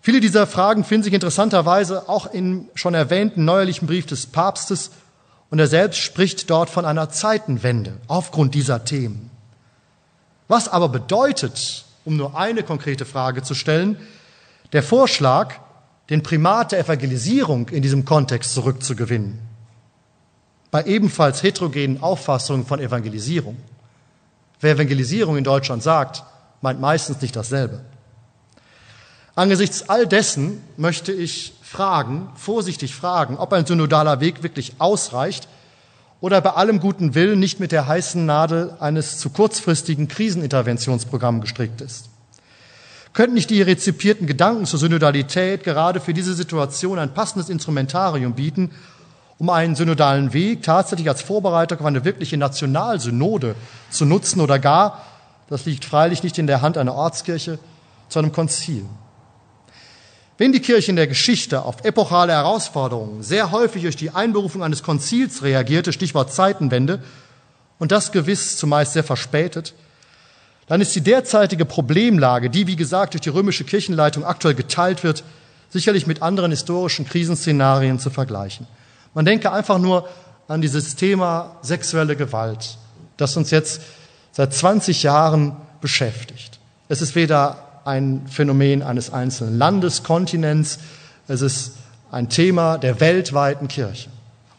Viele 0.00 0.20
dieser 0.20 0.46
Fragen 0.46 0.84
finden 0.84 1.04
sich 1.04 1.14
interessanterweise 1.14 2.08
auch 2.08 2.26
im 2.26 2.68
schon 2.74 2.94
erwähnten 2.94 3.44
neuerlichen 3.44 3.86
Brief 3.86 4.06
des 4.06 4.26
Papstes 4.26 4.90
und 5.50 5.58
er 5.58 5.66
selbst 5.66 5.98
spricht 6.00 6.50
dort 6.50 6.68
von 6.68 6.84
einer 6.84 7.10
Zeitenwende 7.10 7.96
aufgrund 8.06 8.54
dieser 8.54 8.84
Themen. 8.84 9.30
Was 10.48 10.68
aber 10.68 10.88
bedeutet, 10.88 11.84
um 12.04 12.16
nur 12.16 12.36
eine 12.36 12.62
konkrete 12.62 13.04
Frage 13.06 13.42
zu 13.42 13.54
stellen, 13.54 13.96
der 14.72 14.82
Vorschlag, 14.82 15.54
den 16.10 16.22
Primat 16.22 16.72
der 16.72 16.80
Evangelisierung 16.80 17.68
in 17.68 17.82
diesem 17.82 18.04
Kontext 18.04 18.54
zurückzugewinnen? 18.54 19.38
Bei 20.70 20.84
ebenfalls 20.84 21.42
heterogenen 21.42 22.02
Auffassungen 22.02 22.66
von 22.66 22.80
Evangelisierung. 22.80 23.56
Wer 24.60 24.74
Evangelisierung 24.74 25.36
in 25.36 25.44
Deutschland 25.44 25.82
sagt, 25.82 26.24
meint 26.60 26.80
meistens 26.80 27.20
nicht 27.20 27.36
dasselbe. 27.36 27.82
Angesichts 29.36 29.88
all 29.88 30.06
dessen 30.06 30.62
möchte 30.76 31.12
ich 31.12 31.54
fragen, 31.62 32.28
vorsichtig 32.36 32.94
fragen, 32.94 33.36
ob 33.36 33.52
ein 33.52 33.66
synodaler 33.66 34.20
Weg 34.20 34.42
wirklich 34.42 34.74
ausreicht 34.78 35.48
oder 36.20 36.40
bei 36.40 36.50
allem 36.50 36.80
guten 36.80 37.14
Willen 37.14 37.40
nicht 37.40 37.58
mit 37.58 37.72
der 37.72 37.86
heißen 37.88 38.24
Nadel 38.24 38.76
eines 38.78 39.18
zu 39.18 39.30
kurzfristigen 39.30 40.08
Kriseninterventionsprogramms 40.08 41.42
gestrickt 41.42 41.80
ist. 41.80 42.08
Könnten 43.14 43.34
nicht 43.34 43.50
die 43.50 43.62
rezipierten 43.62 44.26
Gedanken 44.26 44.66
zur 44.66 44.80
Synodalität 44.80 45.62
gerade 45.62 46.00
für 46.00 46.12
diese 46.12 46.34
Situation 46.34 46.98
ein 46.98 47.14
passendes 47.14 47.48
Instrumentarium 47.48 48.34
bieten, 48.34 48.72
um 49.38 49.50
einen 49.50 49.76
synodalen 49.76 50.32
Weg 50.32 50.62
tatsächlich 50.62 51.08
als 51.08 51.22
Vorbereitung 51.22 51.78
auf 51.78 51.86
eine 51.86 52.04
wirkliche 52.04 52.36
Nationalsynode 52.36 53.54
zu 53.90 54.04
nutzen 54.04 54.40
oder 54.40 54.58
gar, 54.58 55.04
das 55.48 55.64
liegt 55.64 55.84
freilich 55.84 56.24
nicht 56.24 56.38
in 56.38 56.48
der 56.48 56.60
Hand 56.60 56.76
einer 56.76 56.94
Ortskirche, 56.94 57.60
zu 58.08 58.18
einem 58.18 58.32
Konzil? 58.32 58.84
Wenn 60.36 60.52
die 60.52 60.60
Kirche 60.60 60.90
in 60.90 60.96
der 60.96 61.06
Geschichte 61.06 61.64
auf 61.64 61.84
epochale 61.84 62.32
Herausforderungen 62.32 63.22
sehr 63.22 63.52
häufig 63.52 63.82
durch 63.82 63.96
die 63.96 64.10
Einberufung 64.10 64.64
eines 64.64 64.82
Konzils 64.82 65.44
reagierte, 65.44 65.92
Stichwort 65.92 66.32
Zeitenwende, 66.32 67.00
und 67.78 67.92
das 67.92 68.10
gewiss 68.10 68.56
zumeist 68.56 68.94
sehr 68.94 69.04
verspätet, 69.04 69.74
dann 70.66 70.80
ist 70.80 70.94
die 70.94 71.02
derzeitige 71.02 71.64
Problemlage, 71.64 72.50
die 72.50 72.66
wie 72.66 72.76
gesagt 72.76 73.14
durch 73.14 73.20
die 73.20 73.28
römische 73.28 73.64
Kirchenleitung 73.64 74.24
aktuell 74.24 74.54
geteilt 74.54 75.04
wird, 75.04 75.24
sicherlich 75.70 76.06
mit 76.06 76.22
anderen 76.22 76.50
historischen 76.50 77.06
Krisenszenarien 77.06 77.98
zu 77.98 78.10
vergleichen. 78.10 78.66
Man 79.12 79.24
denke 79.24 79.52
einfach 79.52 79.78
nur 79.78 80.08
an 80.48 80.60
dieses 80.60 80.96
Thema 80.96 81.56
sexuelle 81.62 82.16
Gewalt, 82.16 82.78
das 83.16 83.36
uns 83.36 83.50
jetzt 83.50 83.80
seit 84.32 84.52
20 84.52 85.02
Jahren 85.02 85.56
beschäftigt. 85.80 86.58
Es 86.88 87.02
ist 87.02 87.14
weder 87.14 87.80
ein 87.84 88.26
Phänomen 88.28 88.82
eines 88.82 89.12
einzelnen 89.12 89.58
Landes, 89.58 90.02
Kontinents. 90.02 90.78
Es 91.28 91.42
ist 91.42 91.74
ein 92.10 92.28
Thema 92.28 92.78
der 92.78 93.00
weltweiten 93.00 93.68
Kirche. 93.68 94.08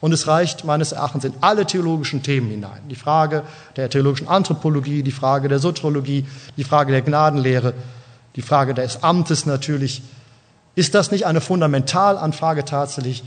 Und 0.05 0.11
es 0.11 0.27
reicht 0.27 0.65
meines 0.65 0.91
Erachtens 0.91 1.23
in 1.23 1.33
alle 1.41 1.65
theologischen 1.65 2.21
Themen 2.21 2.51
hinein. 2.51 2.83
Die 2.91 2.95
Frage 2.95 3.41
der 3.75 3.89
theologischen 3.89 4.27
Anthropologie, 4.27 5.01
die 5.01 5.09
Frage 5.09 5.47
der 5.47 5.57
Soteriologie, 5.57 6.27
die 6.57 6.63
Frage 6.63 6.91
der 6.91 7.01
Gnadenlehre, 7.01 7.73
die 8.35 8.43
Frage 8.43 8.75
des 8.75 9.01
Amtes 9.01 9.47
natürlich. 9.47 10.03
Ist 10.75 10.93
das 10.93 11.09
nicht 11.09 11.25
eine 11.25 11.41
Fundamentalanfrage 11.41 12.65
tatsächlich 12.65 13.23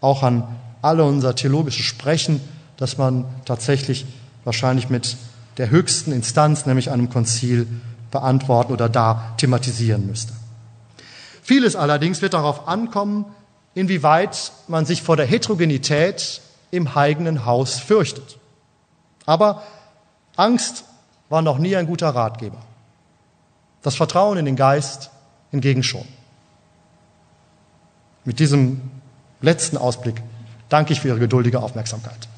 auch 0.00 0.22
an 0.22 0.44
alle 0.80 1.04
unser 1.04 1.34
theologisches 1.34 1.84
Sprechen, 1.84 2.40
dass 2.78 2.96
man 2.96 3.26
tatsächlich 3.44 4.06
wahrscheinlich 4.44 4.88
mit 4.88 5.18
der 5.58 5.68
höchsten 5.68 6.12
Instanz, 6.12 6.64
nämlich 6.64 6.90
einem 6.90 7.10
Konzil, 7.10 7.66
beantworten 8.10 8.72
oder 8.72 8.88
da 8.88 9.34
thematisieren 9.36 10.06
müsste. 10.06 10.32
Vieles 11.42 11.76
allerdings 11.76 12.22
wird 12.22 12.32
darauf 12.32 12.68
ankommen, 12.68 13.26
inwieweit 13.74 14.52
man 14.68 14.84
sich 14.84 15.02
vor 15.02 15.16
der 15.16 15.26
Heterogenität 15.26 16.40
im 16.70 16.88
eigenen 16.88 17.44
Haus 17.46 17.78
fürchtet. 17.78 18.38
Aber 19.26 19.62
Angst 20.36 20.84
war 21.28 21.42
noch 21.42 21.58
nie 21.58 21.76
ein 21.76 21.86
guter 21.86 22.10
Ratgeber. 22.10 22.58
Das 23.82 23.94
Vertrauen 23.94 24.38
in 24.38 24.44
den 24.44 24.56
Geist 24.56 25.10
hingegen 25.50 25.82
schon. 25.82 26.06
Mit 28.24 28.38
diesem 28.38 28.90
letzten 29.40 29.76
Ausblick 29.76 30.22
danke 30.68 30.92
ich 30.92 31.00
für 31.00 31.08
Ihre 31.08 31.18
geduldige 31.18 31.60
Aufmerksamkeit. 31.60 32.28